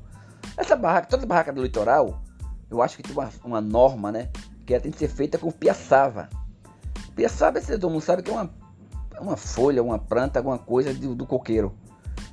Essa 0.57 0.75
barraca, 0.75 1.07
toda 1.07 1.25
barraca 1.25 1.53
do 1.53 1.61
litoral, 1.61 2.21
eu 2.69 2.81
acho 2.81 2.97
que 2.97 3.03
tem 3.03 3.13
uma, 3.13 3.29
uma 3.43 3.61
norma, 3.61 4.11
né, 4.11 4.29
que 4.65 4.73
ela 4.73 4.83
tem 4.83 4.91
que 4.91 4.99
ser 4.99 5.07
feita 5.07 5.37
com 5.37 5.51
piaçava. 5.51 6.29
Piaçava, 7.15 7.61
todo 7.61 7.89
mundo 7.89 8.01
sabe 8.01 8.23
que 8.23 8.29
é 8.29 8.33
uma 8.33 8.49
uma 9.21 9.37
folha, 9.37 9.83
uma 9.83 9.99
planta, 9.99 10.39
alguma 10.39 10.57
coisa 10.57 10.93
do, 10.93 11.13
do 11.13 11.25
coqueiro. 11.25 11.75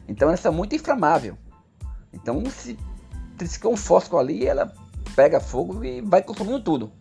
Então 0.09 0.31
essa 0.31 0.49
é 0.49 0.51
muito 0.51 0.75
inflamável. 0.75 1.37
Então 2.13 2.43
se 2.47 2.79
triscar 3.37 3.71
um 3.71 3.77
fósforo 3.77 4.19
ali, 4.19 4.47
ela 4.47 4.73
pega 5.15 5.41
fogo 5.41 5.85
e 5.85 6.01
vai 6.01 6.23
consumindo 6.23 6.61
tudo. 6.61 6.93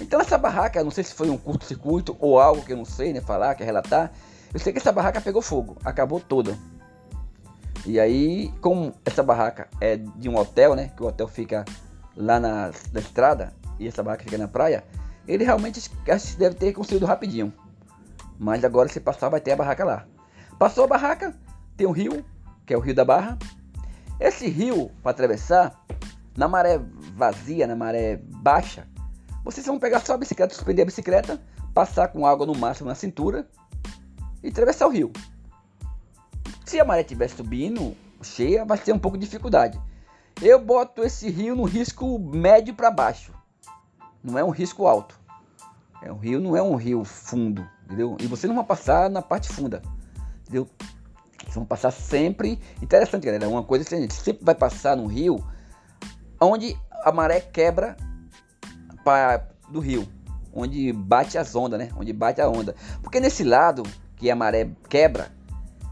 Então 0.00 0.20
essa 0.20 0.38
barraca, 0.38 0.82
não 0.82 0.90
sei 0.90 1.04
se 1.04 1.14
foi 1.14 1.30
um 1.30 1.36
curto-circuito 1.36 2.16
ou 2.18 2.40
algo 2.40 2.62
que 2.62 2.72
eu 2.72 2.76
não 2.76 2.84
sei, 2.84 3.12
né, 3.12 3.20
falar, 3.20 3.54
que 3.54 3.62
relatar. 3.62 4.10
Eu 4.52 4.60
sei 4.60 4.72
que 4.72 4.78
essa 4.78 4.92
barraca 4.92 5.20
pegou 5.20 5.40
fogo, 5.40 5.76
acabou 5.84 6.20
toda. 6.20 6.58
E 7.86 7.98
aí, 7.98 8.52
como 8.60 8.94
essa 9.04 9.22
barraca 9.22 9.68
é 9.80 9.96
de 9.96 10.28
um 10.28 10.36
hotel, 10.36 10.76
né, 10.76 10.92
que 10.94 11.02
o 11.02 11.06
hotel 11.06 11.26
fica 11.26 11.64
lá 12.16 12.38
na, 12.38 12.70
na 12.92 13.00
estrada 13.00 13.52
e 13.78 13.88
essa 13.88 14.02
barraca 14.02 14.24
fica 14.24 14.38
na 14.38 14.46
praia, 14.46 14.84
ele 15.26 15.42
realmente 15.42 15.90
acho 16.08 16.32
que 16.32 16.36
deve 16.36 16.54
ter 16.54 16.72
construído 16.72 17.06
rapidinho. 17.06 17.52
Mas 18.38 18.64
agora 18.64 18.88
se 18.88 19.00
passar 19.00 19.30
vai 19.30 19.40
ter 19.40 19.52
a 19.52 19.56
barraca 19.56 19.84
lá. 19.84 20.06
Passou 20.58 20.84
a 20.84 20.86
barraca, 20.86 21.34
tem 21.76 21.86
um 21.86 21.92
rio, 21.92 22.24
que 22.66 22.74
é 22.74 22.76
o 22.76 22.80
Rio 22.80 22.94
da 22.94 23.04
Barra. 23.04 23.38
Esse 24.20 24.48
rio, 24.48 24.90
para 25.02 25.10
atravessar, 25.10 25.84
na 26.36 26.46
maré 26.46 26.78
vazia, 27.16 27.66
na 27.66 27.74
maré 27.74 28.20
baixa, 28.22 28.86
vocês 29.44 29.66
vão 29.66 29.78
pegar 29.78 30.00
só 30.00 30.14
a 30.14 30.18
bicicleta, 30.18 30.54
suspender 30.54 30.82
a 30.82 30.86
bicicleta, 30.86 31.40
passar 31.74 32.08
com 32.08 32.26
água 32.26 32.46
no 32.46 32.54
máximo 32.54 32.88
na 32.88 32.94
cintura 32.94 33.48
e 34.42 34.48
atravessar 34.48 34.86
o 34.86 34.90
rio. 34.90 35.12
Se 36.64 36.80
a 36.80 36.84
maré 36.84 37.02
estiver 37.02 37.28
subindo, 37.28 37.96
cheia, 38.22 38.64
vai 38.64 38.78
ter 38.78 38.92
um 38.92 38.98
pouco 38.98 39.18
de 39.18 39.24
dificuldade. 39.24 39.80
Eu 40.40 40.58
boto 40.58 41.02
esse 41.02 41.28
rio 41.28 41.54
no 41.54 41.64
risco 41.64 42.18
médio 42.18 42.74
para 42.74 42.90
baixo. 42.90 43.32
Não 44.22 44.38
é 44.38 44.44
um 44.44 44.50
risco 44.50 44.86
alto. 44.86 45.20
É 46.00 46.12
um 46.12 46.16
rio, 46.16 46.40
não 46.40 46.56
é 46.56 46.62
um 46.62 46.74
rio 46.74 47.04
fundo 47.04 47.66
entendeu? 47.92 48.16
E 48.20 48.26
você 48.26 48.46
não 48.46 48.54
vai 48.54 48.64
passar 48.64 49.10
na 49.10 49.20
parte 49.20 49.48
funda, 49.52 49.82
entendeu? 50.42 50.68
Vocês 51.38 51.54
vão 51.54 51.64
passar 51.64 51.90
sempre. 51.90 52.58
Interessante, 52.80 53.24
galera. 53.24 53.48
Uma 53.48 53.62
coisa 53.62 53.84
que 53.84 53.94
a 53.94 54.00
gente 54.00 54.14
sempre 54.14 54.44
vai 54.44 54.54
passar 54.54 54.96
no 54.96 55.06
rio 55.06 55.44
onde 56.40 56.76
a 57.04 57.12
maré 57.12 57.40
quebra 57.40 57.96
pra, 59.04 59.46
do 59.68 59.80
rio, 59.80 60.08
onde 60.52 60.92
bate 60.92 61.36
as 61.36 61.54
ondas, 61.54 61.78
né? 61.78 61.90
Onde 61.96 62.12
bate 62.12 62.40
a 62.40 62.48
onda. 62.48 62.74
Porque 63.02 63.20
nesse 63.20 63.44
lado 63.44 63.82
que 64.22 64.30
a 64.30 64.36
maré 64.36 64.70
quebra 64.88 65.32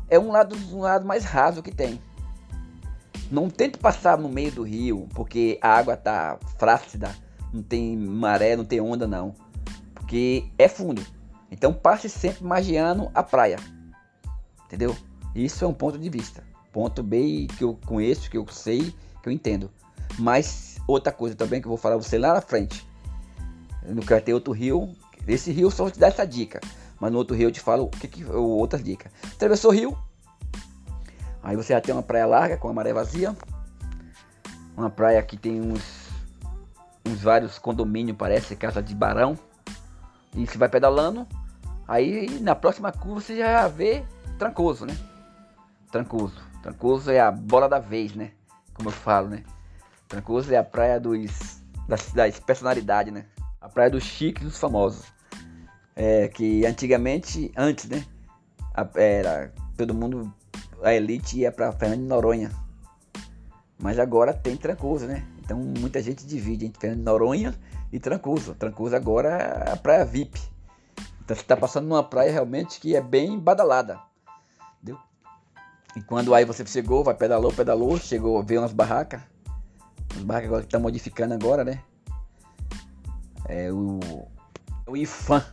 é 0.08 0.16
um 0.16 0.30
lado, 0.30 0.56
um 0.72 0.82
lado 0.82 1.04
mais 1.04 1.24
raso 1.24 1.64
que 1.64 1.72
tem. 1.72 2.00
Não 3.28 3.50
tente 3.50 3.76
passar 3.76 4.16
no 4.16 4.28
meio 4.28 4.52
do 4.52 4.62
rio, 4.62 5.08
porque 5.16 5.58
a 5.60 5.76
água 5.76 5.96
tá 5.96 6.38
flácida, 6.56 7.12
não 7.52 7.60
tem 7.60 7.96
maré, 7.96 8.54
não 8.54 8.64
tem 8.64 8.80
onda 8.80 9.04
não, 9.04 9.34
porque 9.96 10.48
é 10.56 10.68
fundo. 10.68 11.04
Então 11.50 11.72
passe 11.72 12.08
sempre 12.08 12.44
magiando 12.44 13.10
a 13.12 13.20
praia. 13.24 13.56
Entendeu? 14.66 14.96
Isso 15.34 15.64
é 15.64 15.66
um 15.66 15.74
ponto 15.74 15.98
de 15.98 16.08
vista. 16.08 16.44
Ponto 16.70 17.02
B 17.02 17.48
que 17.58 17.64
eu 17.64 17.76
conheço, 17.84 18.30
que 18.30 18.36
eu 18.36 18.46
sei, 18.46 18.94
que 19.20 19.28
eu 19.28 19.32
entendo. 19.32 19.68
Mas 20.20 20.76
outra 20.86 21.12
coisa 21.12 21.34
também 21.34 21.60
que 21.60 21.66
eu 21.66 21.70
vou 21.70 21.78
falar 21.78 21.96
você 21.96 22.16
lá 22.16 22.32
na 22.32 22.40
frente. 22.40 22.86
No 23.84 24.02
quero 24.02 24.24
ter 24.24 24.34
outro 24.34 24.52
rio. 24.52 24.88
Esse 25.26 25.50
rio 25.50 25.68
só 25.68 25.82
vou 25.82 25.90
te 25.90 25.98
dar 25.98 26.08
essa 26.08 26.24
dica. 26.24 26.60
Mas 27.00 27.10
no 27.10 27.18
outro 27.18 27.34
rio 27.34 27.48
eu 27.48 27.52
te 27.52 27.60
falo 27.60 27.84
o 27.84 27.88
que, 27.88 28.06
que 28.06 28.24
outras 28.24 28.84
dicas. 28.84 29.10
Atravessou 29.32 29.70
o 29.70 29.74
rio. 29.74 29.98
Aí 31.42 31.56
você 31.56 31.72
já 31.72 31.80
tem 31.80 31.94
uma 31.94 32.02
praia 32.02 32.26
larga 32.26 32.56
com 32.56 32.68
a 32.68 32.72
maré 32.72 32.92
vazia. 32.92 33.34
Uma 34.76 34.90
praia 34.90 35.22
que 35.22 35.36
tem 35.36 35.60
uns, 35.60 36.08
uns 37.06 37.22
vários 37.22 37.58
condomínios, 37.58 38.16
parece, 38.16 38.54
casa 38.54 38.82
de 38.82 38.94
barão. 38.94 39.38
E 40.34 40.46
você 40.46 40.58
vai 40.58 40.68
pedalando. 40.68 41.26
Aí 41.88 42.38
na 42.40 42.54
próxima 42.54 42.92
curva 42.92 43.20
você 43.20 43.36
já 43.36 43.66
vê 43.66 44.04
Trancoso, 44.40 44.86
né? 44.86 44.96
Trancoso. 45.92 46.40
Trancoso 46.62 47.10
é 47.10 47.20
a 47.20 47.30
bola 47.30 47.68
da 47.68 47.78
vez, 47.78 48.14
né? 48.14 48.32
Como 48.72 48.88
eu 48.88 48.92
falo, 48.92 49.28
né? 49.28 49.44
Trancoso 50.08 50.50
é 50.50 50.56
a 50.56 50.64
praia 50.64 50.98
dos 50.98 51.60
das, 51.86 52.10
das 52.14 52.40
personalidades, 52.40 53.12
né? 53.12 53.26
A 53.60 53.68
praia 53.68 53.90
dos 53.90 54.02
chiques 54.02 54.42
e 54.42 54.46
dos 54.46 54.58
famosos. 54.58 55.04
É, 55.94 56.28
que 56.28 56.64
antigamente, 56.64 57.52
antes, 57.56 57.88
né? 57.88 58.04
Era 58.94 59.52
todo 59.76 59.94
mundo, 59.94 60.32
a 60.82 60.94
elite 60.94 61.40
ia 61.40 61.52
para 61.52 61.72
Fernando 61.72 62.00
de 62.00 62.06
Noronha. 62.06 62.50
Mas 63.78 63.98
agora 63.98 64.32
tem 64.32 64.56
Trancoso, 64.56 65.06
né? 65.06 65.26
Então 65.42 65.58
muita 65.58 66.02
gente 66.02 66.26
divide 66.26 66.66
entre 66.66 66.80
Fernando 66.80 66.98
de 66.98 67.04
Noronha 67.04 67.54
e 67.92 67.98
Trancoso. 67.98 68.54
Trancoso 68.54 68.94
agora 68.94 69.28
é 69.30 69.72
a 69.72 69.76
praia 69.76 70.04
VIP. 70.04 70.40
Então 71.24 71.34
você 71.36 71.42
está 71.42 71.56
passando 71.56 71.88
numa 71.88 72.02
praia 72.02 72.30
realmente 72.30 72.80
que 72.80 72.94
é 72.94 73.00
bem 73.00 73.38
badalada. 73.38 73.98
Entendeu? 74.76 75.00
E 75.96 76.00
quando 76.02 76.34
aí 76.34 76.44
você 76.44 76.64
chegou, 76.66 77.02
vai 77.02 77.14
pedalou, 77.14 77.52
pedalou, 77.52 77.98
chegou, 77.98 78.42
veio 78.42 78.60
umas 78.60 78.72
barracas. 78.72 79.20
As 80.16 80.22
barracas 80.22 80.48
agora 80.48 80.62
que 80.62 80.66
estão 80.66 80.80
modificando 80.80 81.34
agora, 81.34 81.64
né? 81.64 81.82
É 83.48 83.72
o, 83.72 83.98
o 84.86 84.96
IFAM. 84.96 85.44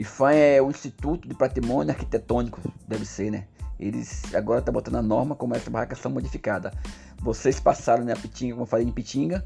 IFAM 0.00 0.32
é 0.32 0.62
o 0.62 0.70
Instituto 0.70 1.28
de 1.28 1.34
Patrimônio 1.34 1.92
Arquitetônico, 1.92 2.60
deve 2.88 3.04
ser, 3.04 3.30
né? 3.30 3.46
Eles 3.78 4.34
agora 4.34 4.60
estão 4.60 4.72
tá 4.72 4.78
botando 4.80 4.96
a 4.96 5.02
norma 5.02 5.34
como 5.34 5.54
essas 5.54 5.68
barracas 5.68 5.98
são 5.98 6.10
modificadas. 6.10 6.72
Vocês 7.18 7.60
passaram 7.60 8.04
na 8.04 8.16
Pitinga, 8.16 8.54
como 8.54 8.62
eu 8.62 8.66
falei 8.66 8.86
em 8.86 8.92
Pitinga, 8.92 9.42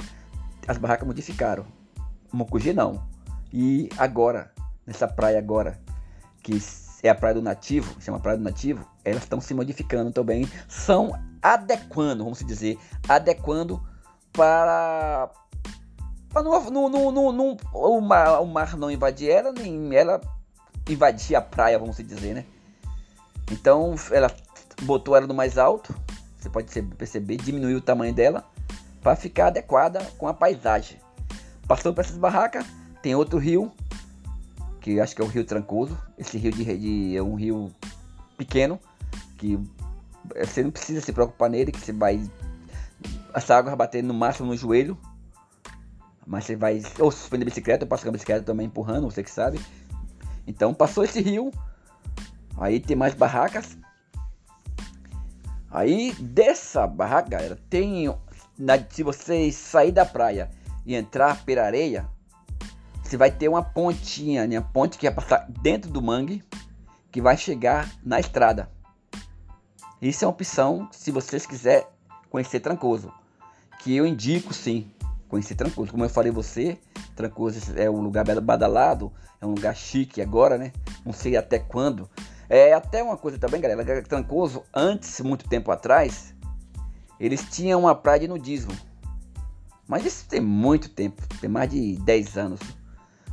as 0.68 0.78
barracas 0.78 1.06
modificaram. 1.06 1.66
Mocugi 2.32 2.72
não. 2.72 3.04
E 3.52 3.88
agora, 3.98 4.52
nessa 4.86 5.08
praia 5.08 5.38
agora, 5.38 5.80
que 6.40 6.60
é 7.02 7.08
a 7.08 7.14
praia 7.14 7.34
do 7.34 7.42
nativo, 7.42 8.00
chama 8.00 8.20
praia 8.20 8.38
do 8.38 8.44
nativo, 8.44 8.86
elas 9.04 9.24
estão 9.24 9.40
se 9.40 9.54
modificando 9.54 10.12
também, 10.12 10.48
são 10.68 11.18
adequando, 11.42 12.22
vamos 12.22 12.44
dizer, 12.44 12.78
adequando 13.08 13.82
para 14.32 15.30
para 16.32 16.42
não, 16.42 17.56
o 17.74 18.46
mar 18.46 18.76
não 18.76 18.90
invadir 18.90 19.30
ela, 19.30 19.52
nem 19.52 19.94
ela 19.94 20.20
invadir 20.88 21.36
a 21.36 21.40
praia, 21.40 21.78
vamos 21.78 21.96
dizer, 21.96 22.34
né? 22.34 22.44
Então 23.50 23.94
ela 24.10 24.30
botou 24.82 25.16
ela 25.16 25.26
no 25.26 25.34
mais 25.34 25.58
alto, 25.58 25.94
você 26.38 26.50
pode 26.50 26.82
perceber, 26.96 27.36
diminuiu 27.36 27.78
o 27.78 27.80
tamanho 27.80 28.12
dela 28.12 28.44
para 29.02 29.16
ficar 29.16 29.48
adequada 29.48 30.00
com 30.18 30.26
a 30.28 30.34
paisagem. 30.34 30.98
Passou 31.66 31.92
por 31.94 32.02
essas 32.02 32.16
barracas, 32.16 32.66
tem 33.02 33.14
outro 33.14 33.38
rio, 33.38 33.72
que 34.80 35.00
acho 35.00 35.16
que 35.16 35.22
é 35.22 35.24
o 35.24 35.28
Rio 35.28 35.44
Trancoso. 35.44 35.98
Esse 36.18 36.36
rio 36.36 36.52
de, 36.52 36.64
de, 36.64 37.16
é 37.16 37.22
um 37.22 37.34
rio 37.34 37.72
pequeno, 38.36 38.78
que 39.38 39.58
você 40.44 40.62
não 40.62 40.70
precisa 40.70 41.00
se 41.00 41.12
preocupar 41.12 41.48
nele, 41.48 41.72
que 41.72 41.80
você 41.80 41.92
vai. 41.92 42.22
Essa 43.34 43.56
água 43.56 43.70
vai 43.70 43.78
bater 43.78 44.02
no 44.02 44.12
máximo 44.12 44.48
no 44.48 44.56
joelho, 44.56 44.98
mas 46.26 46.44
você 46.44 46.56
vai 46.56 46.82
ou 46.98 47.10
suspender 47.10 47.44
a 47.44 47.46
bicicleta, 47.46 47.84
eu 47.84 47.88
passo 47.88 48.02
com 48.02 48.10
a 48.10 48.12
bicicleta 48.12 48.42
também 48.42 48.66
empurrando, 48.66 49.10
você 49.10 49.22
que 49.22 49.30
sabe. 49.30 49.58
Então 50.46 50.74
passou 50.74 51.04
esse 51.04 51.20
rio, 51.20 51.50
aí 52.56 52.80
tem 52.80 52.96
mais 52.96 53.14
barracas. 53.14 53.76
Aí 55.70 56.12
dessa 56.20 56.86
barraca, 56.86 57.30
galera, 57.30 57.58
tem 57.68 58.08
na, 58.58 58.74
se 58.88 59.02
você 59.02 59.50
sair 59.50 59.92
da 59.92 60.06
praia 60.06 60.50
e 60.86 60.94
entrar 60.94 61.44
pela 61.44 61.62
areia, 61.62 62.08
você 63.02 63.16
vai 63.16 63.30
ter 63.30 63.48
uma 63.48 63.62
pontinha, 63.62 64.46
né? 64.46 64.60
ponte 64.60 64.98
que 64.98 65.06
vai 65.06 65.14
passar 65.14 65.46
dentro 65.48 65.90
do 65.90 66.00
mangue, 66.00 66.44
que 67.10 67.20
vai 67.20 67.36
chegar 67.36 67.90
na 68.04 68.20
estrada. 68.20 68.70
Isso 70.00 70.24
é 70.24 70.28
uma 70.28 70.34
opção 70.34 70.88
se 70.92 71.10
vocês 71.10 71.46
quiserem 71.46 71.86
conhecer 72.30 72.60
Trancoso, 72.60 73.12
que 73.80 73.94
eu 73.94 74.06
indico 74.06 74.52
sim 74.52 74.90
conhecer 75.34 75.56
Trancoso. 75.56 75.90
Como 75.90 76.04
eu 76.04 76.08
falei 76.08 76.30
você, 76.30 76.78
Trancoso 77.16 77.58
é 77.76 77.90
um 77.90 78.00
lugar 78.00 78.24
badalado, 78.40 79.12
é 79.40 79.46
um 79.46 79.50
lugar 79.50 79.74
chique 79.74 80.22
agora, 80.22 80.56
né? 80.56 80.72
Não 81.04 81.12
sei 81.12 81.36
até 81.36 81.58
quando. 81.58 82.08
É 82.48 82.72
até 82.72 83.02
uma 83.02 83.16
coisa 83.16 83.36
também, 83.36 83.60
galera. 83.60 84.02
Trancoso, 84.02 84.62
antes, 84.72 85.20
muito 85.20 85.48
tempo 85.48 85.72
atrás, 85.72 86.34
eles 87.18 87.42
tinham 87.50 87.80
uma 87.80 87.96
praia 87.96 88.20
de 88.20 88.28
nudismo. 88.28 88.72
Mas 89.88 90.06
isso 90.06 90.26
tem 90.28 90.40
muito 90.40 90.88
tempo, 90.88 91.20
tem 91.40 91.50
mais 91.50 91.68
de 91.68 91.96
10 91.96 92.36
anos. 92.38 92.60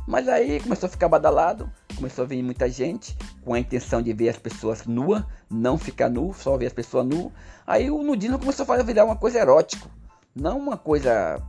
Mas 0.06 0.28
aí 0.28 0.58
começou 0.58 0.88
a 0.88 0.90
ficar 0.90 1.08
badalado, 1.08 1.70
começou 1.94 2.24
a 2.24 2.26
vir 2.26 2.42
muita 2.42 2.68
gente 2.68 3.16
com 3.44 3.54
a 3.54 3.60
intenção 3.60 4.02
de 4.02 4.12
ver 4.12 4.28
as 4.28 4.36
pessoas 4.36 4.84
nuas, 4.86 5.22
não 5.48 5.78
ficar 5.78 6.10
nu, 6.10 6.34
só 6.34 6.56
ver 6.56 6.66
as 6.66 6.72
pessoas 6.72 7.06
nuas. 7.06 7.32
Aí 7.64 7.88
o 7.88 8.02
nudismo 8.02 8.40
começou 8.40 8.66
a 8.68 8.82
virar 8.82 9.04
uma 9.04 9.14
coisa 9.14 9.38
erótica, 9.38 9.88
não 10.34 10.58
uma 10.58 10.76
coisa 10.76 11.40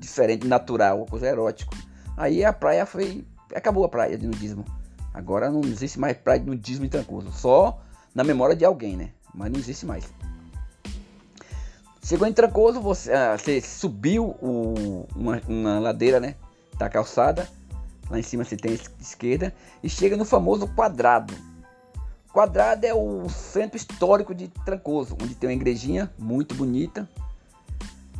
diferente, 0.00 0.46
natural, 0.46 0.98
uma 0.98 1.06
coisa 1.06 1.26
erótica. 1.26 1.76
Aí 2.16 2.44
a 2.44 2.52
praia 2.52 2.84
foi. 2.86 3.24
Acabou 3.54 3.84
a 3.84 3.88
praia 3.88 4.16
de 4.16 4.26
nudismo. 4.26 4.64
Agora 5.12 5.50
não 5.50 5.60
existe 5.60 5.98
mais 5.98 6.16
praia 6.16 6.40
de 6.40 6.46
nudismo 6.46 6.84
em 6.84 6.88
Trancoso. 6.88 7.30
Só 7.32 7.80
na 8.14 8.24
memória 8.24 8.56
de 8.56 8.64
alguém, 8.64 8.96
né? 8.96 9.10
Mas 9.34 9.50
não 9.50 9.58
existe 9.58 9.84
mais. 9.84 10.12
Chegou 12.02 12.26
em 12.26 12.32
Trancoso, 12.32 12.80
você, 12.80 13.12
ah, 13.12 13.36
você 13.36 13.60
subiu 13.60 14.36
o, 14.40 15.06
uma, 15.14 15.40
uma, 15.46 15.78
ladeira, 15.78 16.18
né? 16.18 16.34
Da 16.78 16.88
calçada. 16.88 17.48
Lá 18.08 18.18
em 18.18 18.22
cima 18.22 18.44
você 18.44 18.56
tem 18.56 18.78
esquerda. 19.00 19.54
E 19.82 19.88
chega 19.88 20.16
no 20.16 20.24
famoso 20.24 20.66
quadrado. 20.68 21.34
Quadrado 22.32 22.86
é 22.86 22.94
o 22.94 23.28
centro 23.28 23.76
histórico 23.76 24.34
de 24.34 24.48
Trancoso, 24.48 25.16
onde 25.20 25.34
tem 25.34 25.48
uma 25.48 25.54
igrejinha 25.54 26.12
muito 26.16 26.54
bonita 26.54 27.08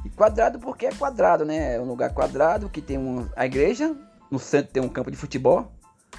e 0.05 0.11
quadrado 0.11 0.59
porque 0.59 0.87
é 0.87 0.93
quadrado, 0.93 1.45
né? 1.45 1.77
É 1.77 1.81
um 1.81 1.85
lugar 1.85 2.13
quadrado 2.15 2.69
que 2.69 2.81
tem 2.81 2.97
uma, 2.97 3.31
a 3.37 3.45
igreja, 3.45 3.95
no 4.31 4.39
centro 4.39 4.73
tem 4.73 4.83
um 4.83 4.89
campo 4.89 5.11
de 5.11 5.17
futebol, 5.17 5.71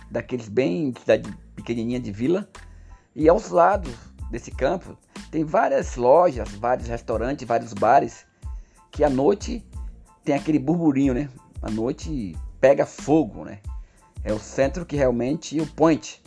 daqueles 0.10 0.48
bem 0.48 0.94
cidade 1.00 1.34
pequenininha 1.56 2.00
de 2.00 2.12
vila. 2.12 2.48
E 3.16 3.28
aos 3.28 3.50
lados 3.50 3.94
desse 4.30 4.52
campo 4.52 4.98
tem 5.32 5.44
várias 5.44 5.96
lojas, 5.96 6.50
vários 6.52 6.88
restaurantes, 6.88 7.48
vários 7.48 7.74
bares 7.74 8.26
que 8.92 9.04
à 9.04 9.10
noite 9.10 9.66
tem 10.24 10.36
aquele 10.36 10.60
burburinho, 10.60 11.14
né? 11.14 11.30
À 11.62 11.70
noite 11.70 12.36
pega 12.60 12.86
fogo, 12.86 13.44
né? 13.44 13.60
É 14.24 14.32
o 14.32 14.40
centro 14.40 14.86
que 14.86 14.96
realmente 14.96 15.60
o 15.60 15.66
point. 15.66 16.22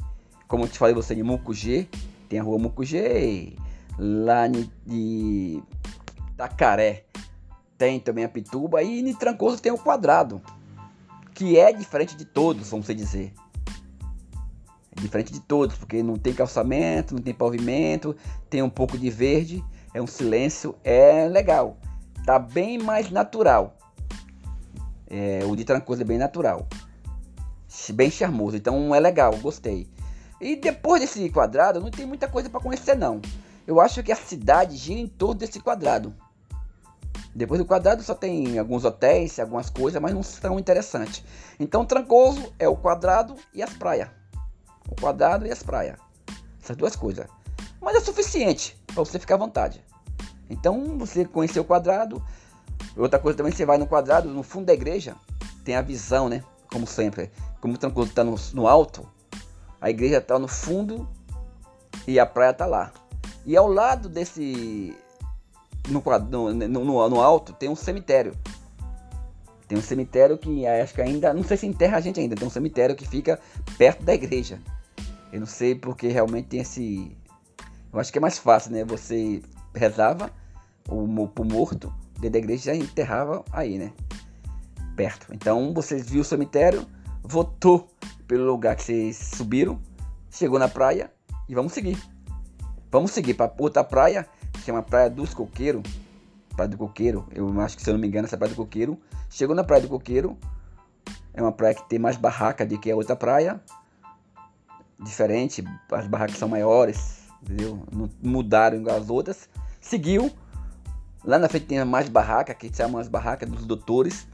Como 0.49 0.65
eu 0.65 0.69
te 0.69 0.79
falei 0.79 0.95
você 0.95 1.15
de 1.15 1.23
Mucugê, 1.23 1.89
tem 2.29 2.39
a 2.39 2.43
rua 2.43 2.59
Mucugê, 2.59 3.57
lá 3.99 4.47
de 4.49 5.63
Tacaré 6.37 7.05
tem 7.77 7.99
também 8.01 8.25
a 8.25 8.29
Pituba 8.29 8.83
e 8.83 9.01
em 9.01 9.15
Trancoso 9.15 9.61
tem 9.61 9.73
o 9.73 9.79
Quadrado, 9.79 10.41
que 11.35 11.59
é 11.59 11.73
diferente 11.73 12.17
de 12.17 12.25
todos, 12.25 12.71
vamos 12.71 12.87
dizer. 12.87 13.33
É 14.97 15.01
diferente 15.01 15.33
de 15.33 15.41
todos, 15.41 15.77
porque 15.77 16.03
não 16.03 16.17
tem 16.17 16.33
calçamento, 16.33 17.15
não 17.15 17.23
tem 17.23 17.35
pavimento, 17.35 18.15
tem 18.49 18.63
um 18.63 18.71
pouco 18.71 18.97
de 18.97 19.11
verde, 19.11 19.65
é 19.93 20.01
um 20.01 20.07
silêncio, 20.07 20.77
é 20.85 21.27
legal. 21.29 21.77
Tá 22.25 22.39
bem 22.39 22.79
mais 22.79 23.11
natural. 23.11 23.77
É, 25.09 25.41
o 25.45 25.55
de 25.57 25.65
Trancoso 25.65 26.03
é 26.03 26.05
bem 26.05 26.19
natural. 26.19 26.67
Bem 27.93 28.11
charmoso, 28.11 28.57
então 28.57 28.95
é 28.95 29.01
legal, 29.01 29.37
gostei. 29.37 29.89
E 30.41 30.57
depois 30.57 31.01
desse 31.01 31.29
quadrado, 31.31 31.81
não 31.81 31.91
tem 31.91 32.07
muita 32.07 32.29
coisa 32.29 32.49
para 32.49 32.61
conhecer 32.61 32.97
não. 32.97 33.21
Eu 33.67 33.81
acho 33.81 34.03
que 34.03 34.13
a 34.13 34.17
cidade 34.17 34.77
gira 34.77 35.01
em 35.01 35.07
torno 35.07 35.35
desse 35.35 35.59
quadrado. 35.59 36.15
Depois 37.35 37.59
do 37.59 37.67
quadrado 37.67 38.03
só 38.03 38.15
tem 38.15 38.59
alguns 38.59 38.85
hotéis, 38.85 39.41
algumas 39.41 39.69
coisas, 39.69 40.01
mas 40.01 40.15
não 40.15 40.23
são 40.23 40.59
interessantes. 40.59 41.25
Então 41.59 41.85
Trancoso 41.85 42.53
é 42.59 42.69
o 42.69 42.77
quadrado 42.77 43.35
e 43.53 43.63
as 43.63 43.73
praias. 43.73 44.09
O 44.89 44.95
quadrado 45.01 45.47
e 45.47 45.51
as 45.51 45.63
praias. 45.63 45.99
Essas 46.63 46.77
duas 46.77 46.95
coisas. 46.95 47.27
Mas 47.81 47.97
é 47.97 48.01
suficiente 48.01 48.81
para 48.87 49.05
você 49.05 49.19
ficar 49.19 49.35
à 49.35 49.39
vontade. 49.39 49.85
Então 50.49 50.97
você 50.97 51.25
conhecer 51.25 51.59
o 51.59 51.65
quadrado. 51.65 52.23
Outra 52.97 53.19
coisa 53.19 53.37
também, 53.37 53.53
você 53.53 53.67
vai 53.67 53.79
no 53.79 53.87
quadrado, 53.87 54.29
no 54.29 54.43
fundo 54.45 54.67
da 54.67 54.75
igreja, 54.75 55.17
tem 55.65 55.75
a 55.75 55.83
visão, 55.83 56.29
né? 56.29 56.45
Como 56.71 56.87
sempre. 56.87 57.33
Como 57.61 57.75
o 57.75 57.79
Trancoso 57.79 58.11
está 58.11 58.23
no, 58.23 58.37
no 58.53 58.69
alto, 58.69 59.09
a 59.81 59.91
igreja 59.91 60.19
está 60.19 60.39
no 60.39 60.47
fundo 60.47 61.09
e 62.07 62.21
a 62.21 62.27
praia 62.27 62.51
está 62.51 62.67
lá. 62.67 62.93
E 63.45 63.57
ao 63.57 63.67
lado 63.67 64.09
desse 64.09 64.97
no, 65.89 66.03
no, 66.53 66.69
no, 66.69 67.09
no 67.09 67.21
alto 67.21 67.53
tem 67.53 67.69
um 67.69 67.77
cemitério. 67.77 68.35
Tem 69.67 69.79
um 69.79 69.83
cemitério 69.83 70.37
que 70.37 70.67
acho 70.67 70.95
que 70.95 71.03
ainda. 71.03 71.33
Não 71.33 71.43
sei 71.43 71.57
se 71.57 71.67
enterra 71.67 71.97
a 71.97 72.01
gente 72.01 72.21
ainda. 72.21 72.37
Tem 72.37 72.47
um 72.47 72.51
cemitério 72.51 72.95
que 72.95 73.07
fica 73.07 73.39
perto 73.79 74.05
da 74.05 74.15
igreja. 74.15 74.61
Eu 75.33 75.41
não 75.41 75.47
sei 75.47 75.75
porque 75.75 76.09
realmente 76.09 76.49
tem 76.49 76.61
esse. 76.61 77.17
Eu 77.93 77.99
acho 77.99 78.13
que 78.13 78.19
é 78.19 78.21
mais 78.21 78.39
fácil, 78.39 78.73
né? 78.73 78.85
Você 78.85 79.43
rezava 79.75 80.31
o, 80.89 81.29
pro 81.29 81.45
morto, 81.45 81.93
dentro 82.15 82.31
da 82.31 82.39
igreja 82.39 82.73
já 82.73 82.75
enterrava 82.75 83.45
aí, 83.51 83.79
né? 83.79 83.93
Perto. 84.97 85.29
Então 85.33 85.73
vocês 85.73 86.09
viram 86.09 86.23
o 86.23 86.25
cemitério, 86.25 86.87
votou 87.23 87.89
pelo 88.29 88.45
lugar 88.45 88.77
que 88.77 88.83
vocês 88.83 89.17
subiram, 89.17 89.81
chegou 90.31 90.59
na 90.59 90.69
praia 90.69 91.11
e 91.49 91.55
vamos 91.55 91.73
seguir. 91.73 91.99
Vamos 92.91 93.11
seguir 93.11 93.35
para 93.35 93.53
outra 93.59 93.83
praia 93.83 94.29
chama 94.65 94.83
Praia 94.83 95.11
dos 95.11 95.35
Coqueiros. 95.35 95.83
Praia 96.55 96.69
do 96.69 96.77
Coqueiro, 96.77 97.27
eu 97.33 97.61
acho 97.61 97.77
que 97.77 97.83
se 97.83 97.91
eu 97.91 97.95
não 97.95 98.01
me 98.01 98.07
engano, 98.07 98.27
essa 98.27 98.37
Praia 98.37 98.53
do 98.53 98.57
Coqueiro. 98.57 98.99
Chegou 99.29 99.55
na 99.55 99.65
Praia 99.65 99.83
do 99.83 99.89
Coqueiro, 99.89 100.39
é 101.35 101.43
uma 101.43 101.53
praia 101.53 101.75
que 101.75 101.89
tem 101.89 101.99
mais 101.99 102.17
barraca 102.17 102.65
do 102.65 102.79
que 102.79 102.91
a 102.91 102.97
outra 102.97 103.17
praia. 103.17 103.61
diferente, 105.01 105.63
as 105.91 106.07
barracas 106.07 106.39
são 106.39 106.49
maiores, 106.49 107.25
entendeu? 107.43 107.83
Mudaram 108.23 108.85
as 108.89 109.11
outras. 109.11 109.49
Seguiu. 109.81 110.31
Lá 111.25 111.39
na 111.39 111.49
frente 111.49 111.67
tem 111.67 111.85
mais 111.85 112.09
barraca, 112.09 112.55
que 112.55 112.75
chamam 112.75 113.01
as 113.01 113.09
barracas 113.09 113.51
dos 113.51 113.67
doutores. 113.67 114.27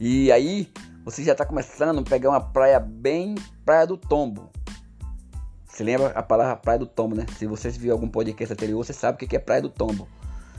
E 0.00 0.32
aí 0.32 0.68
você 1.04 1.22
já 1.22 1.32
está 1.32 1.44
começando 1.46 2.00
a 2.00 2.02
pegar 2.02 2.30
uma 2.30 2.40
praia 2.40 2.80
bem 2.80 3.36
Praia 3.64 3.86
do 3.86 3.96
Tombo. 3.96 4.50
Você 5.78 5.84
lembra 5.84 6.08
a 6.08 6.24
palavra 6.24 6.56
Praia 6.56 6.80
do 6.80 6.86
Tombo, 6.86 7.14
né? 7.14 7.24
Se 7.38 7.46
vocês 7.46 7.76
viram 7.76 7.94
algum 7.94 8.08
podcast 8.08 8.52
anterior, 8.52 8.84
você 8.84 8.92
sabe 8.92 9.14
o 9.14 9.28
que 9.28 9.36
é 9.36 9.38
Praia 9.38 9.62
do 9.62 9.68
Tombo. 9.68 10.08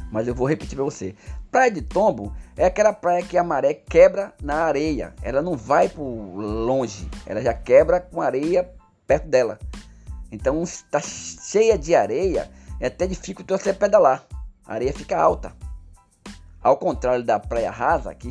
Mas 0.10 0.30
eu 0.30 0.34
vou 0.34 0.48
repetir 0.48 0.78
para 0.78 0.86
você. 0.86 1.14
Praia 1.52 1.70
de 1.70 1.82
Tombo 1.82 2.34
é 2.56 2.66
aquela 2.66 2.94
praia 2.94 3.22
que 3.22 3.38
a 3.38 3.44
maré 3.44 3.74
quebra 3.74 4.34
na 4.42 4.64
areia. 4.64 5.14
Ela 5.22 5.42
não 5.42 5.58
vai 5.58 5.90
por 5.90 6.06
longe, 6.06 7.06
ela 7.26 7.42
já 7.42 7.54
quebra 7.54 8.00
com 8.00 8.22
areia 8.22 8.72
perto 9.06 9.28
dela. 9.28 9.60
Então 10.32 10.64
está 10.64 11.02
cheia 11.02 11.78
de 11.78 11.94
areia, 11.94 12.50
é 12.80 12.88
até 12.88 13.06
difícil 13.06 13.44
você 13.46 13.74
pedalar. 13.74 14.24
A 14.66 14.76
areia 14.76 14.94
fica 14.94 15.20
alta. 15.20 15.52
Ao 16.64 16.78
contrário 16.78 17.26
da 17.26 17.38
praia 17.38 17.72
rasa, 17.72 18.16
que 18.16 18.30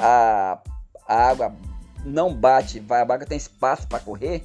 a, 0.00 0.58
a 1.06 1.28
água 1.28 1.54
não 2.06 2.34
bate, 2.34 2.80
vai, 2.80 3.00
a 3.00 3.02
água 3.02 3.26
tem 3.26 3.36
espaço 3.36 3.86
para 3.86 4.00
correr. 4.00 4.42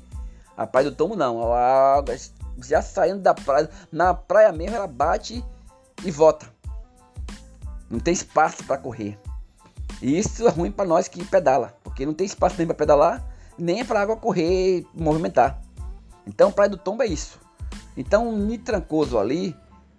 A 0.58 0.66
praia 0.66 0.90
do 0.90 0.96
Tombo 0.96 1.16
não, 1.16 1.54
a 1.54 1.98
água 1.98 2.18
já 2.58 2.82
saindo 2.82 3.22
da 3.22 3.34
praia, 3.34 3.70
na 3.92 4.14
praia 4.14 4.52
mesmo 4.52 4.76
ela 4.76 4.88
bate 4.88 5.46
e 6.04 6.10
volta. 6.10 6.48
Não 7.90 8.00
tem 8.00 8.14
espaço 8.14 8.64
para 8.66 8.78
correr. 8.78 9.20
E 10.02 10.18
isso 10.18 10.48
é 10.48 10.52
ruim 10.52 10.72
para 10.72 10.86
nós 10.86 11.08
que 11.08 11.24
pedala, 11.24 11.78
porque 11.84 12.06
não 12.06 12.14
tem 12.14 12.26
espaço 12.26 12.56
nem 12.58 12.66
para 12.66 12.76
pedalar, 12.76 13.26
nem 13.58 13.86
para 13.86 14.02
água 14.02 14.18
correr, 14.18 14.86
movimentar. 14.94 15.62
Então, 16.26 16.52
Praia 16.52 16.70
do 16.70 16.78
Tombo 16.78 17.04
é 17.04 17.08
isso. 17.08 17.40
Então, 17.96 18.32
no 18.32 18.58
Trancoso 18.58 19.18
ali, 19.18 19.56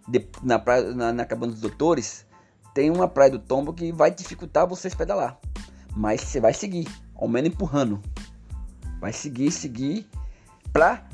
de, 0.07 0.29
na, 0.43 0.59
praia, 0.59 0.95
na, 0.95 1.13
na 1.13 1.25
Cabana 1.25 1.53
dos 1.53 1.61
Doutores, 1.61 2.27
tem 2.75 2.91
uma 2.91 3.09
Praia 3.09 3.31
do 3.31 3.39
Tombo 3.39 3.73
que 3.73 3.91
vai 3.93 4.11
dificultar 4.11 4.67
vocês 4.67 4.95
pedalar. 4.95 5.39
Mas 5.97 6.21
você 6.21 6.41
vai 6.41 6.53
seguir, 6.53 6.87
ao 7.17 7.27
menos 7.27 7.51
empurrando. 7.51 8.01
Vai 9.01 9.13
seguir, 9.13 9.51
seguir, 9.51 10.09
para 10.73 11.09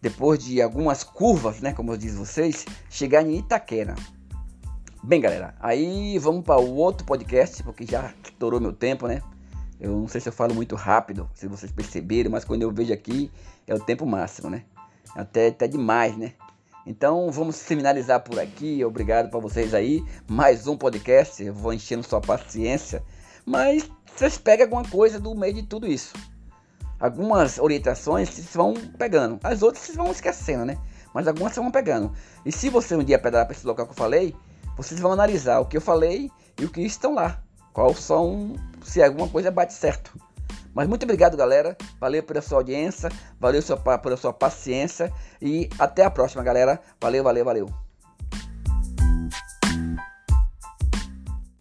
depois 0.00 0.38
de 0.38 0.60
algumas 0.62 1.02
curvas, 1.02 1.60
né, 1.60 1.72
como 1.72 1.92
eu 1.92 1.96
disse 1.96 2.16
vocês, 2.16 2.64
chegar 2.88 3.22
em 3.22 3.38
Itaquera. 3.38 3.94
Bem, 5.02 5.20
galera, 5.20 5.54
aí 5.60 6.18
vamos 6.18 6.44
para 6.44 6.60
o 6.60 6.74
outro 6.74 7.06
podcast, 7.06 7.62
porque 7.62 7.86
já 7.86 8.12
estourou 8.24 8.60
meu 8.60 8.72
tempo, 8.72 9.06
né? 9.06 9.22
Eu 9.80 9.92
não 9.92 10.08
sei 10.08 10.20
se 10.20 10.28
eu 10.28 10.32
falo 10.32 10.54
muito 10.54 10.74
rápido, 10.74 11.28
se 11.34 11.46
vocês 11.46 11.70
perceberam, 11.70 12.30
mas 12.30 12.44
quando 12.44 12.62
eu 12.62 12.72
vejo 12.72 12.92
aqui 12.92 13.30
é 13.66 13.74
o 13.74 13.80
tempo 13.80 14.06
máximo, 14.06 14.48
né? 14.48 14.64
Até, 15.14 15.48
até 15.48 15.68
demais, 15.68 16.16
né? 16.16 16.32
Então 16.86 17.30
vamos 17.32 17.60
finalizar 17.62 18.20
por 18.20 18.38
aqui. 18.38 18.84
Obrigado 18.84 19.28
para 19.28 19.40
vocês 19.40 19.74
aí. 19.74 20.04
Mais 20.28 20.68
um 20.68 20.76
podcast. 20.76 21.42
Eu 21.42 21.52
vou 21.52 21.72
enchendo 21.72 22.04
sua 22.04 22.20
paciência. 22.20 23.02
Mas 23.44 23.90
vocês 24.14 24.38
pegam 24.38 24.66
alguma 24.66 24.84
coisa 24.88 25.18
do 25.18 25.34
meio 25.34 25.54
de 25.54 25.62
tudo 25.64 25.86
isso. 25.86 26.12
Algumas 26.98 27.58
orientações 27.58 28.30
vocês 28.30 28.48
vão 28.54 28.74
pegando. 28.98 29.38
As 29.42 29.62
outras 29.62 29.84
vocês 29.84 29.96
vão 29.96 30.10
esquecendo, 30.10 30.64
né? 30.64 30.78
Mas 31.12 31.28
algumas 31.28 31.52
vocês 31.52 31.62
vão 31.62 31.70
pegando. 31.70 32.12
E 32.44 32.52
se 32.52 32.68
você 32.68 32.94
um 32.94 33.04
dia 33.04 33.18
pedalar 33.18 33.46
para 33.46 33.54
esse 33.54 33.66
local 33.66 33.86
que 33.86 33.92
eu 33.92 33.96
falei, 33.96 34.34
vocês 34.76 35.00
vão 35.00 35.12
analisar 35.12 35.60
o 35.60 35.66
que 35.66 35.76
eu 35.76 35.80
falei 35.80 36.30
e 36.60 36.64
o 36.64 36.70
que 36.70 36.80
estão 36.82 37.14
lá. 37.14 37.40
Qual 37.72 37.94
são, 37.94 38.54
se 38.82 39.02
alguma 39.02 39.28
coisa 39.28 39.50
bate 39.50 39.74
certo. 39.74 40.18
Mas 40.74 40.88
muito 40.88 41.04
obrigado, 41.04 41.36
galera. 41.36 41.76
Valeu 42.00 42.22
pela 42.22 42.42
sua 42.42 42.58
audiência, 42.58 43.10
valeu 43.40 43.62
pela 44.02 44.16
sua 44.16 44.32
paciência 44.32 45.12
e 45.40 45.70
até 45.78 46.04
a 46.04 46.10
próxima, 46.10 46.42
galera. 46.42 46.80
Valeu, 47.00 47.24
valeu, 47.24 47.44
valeu. 47.44 47.85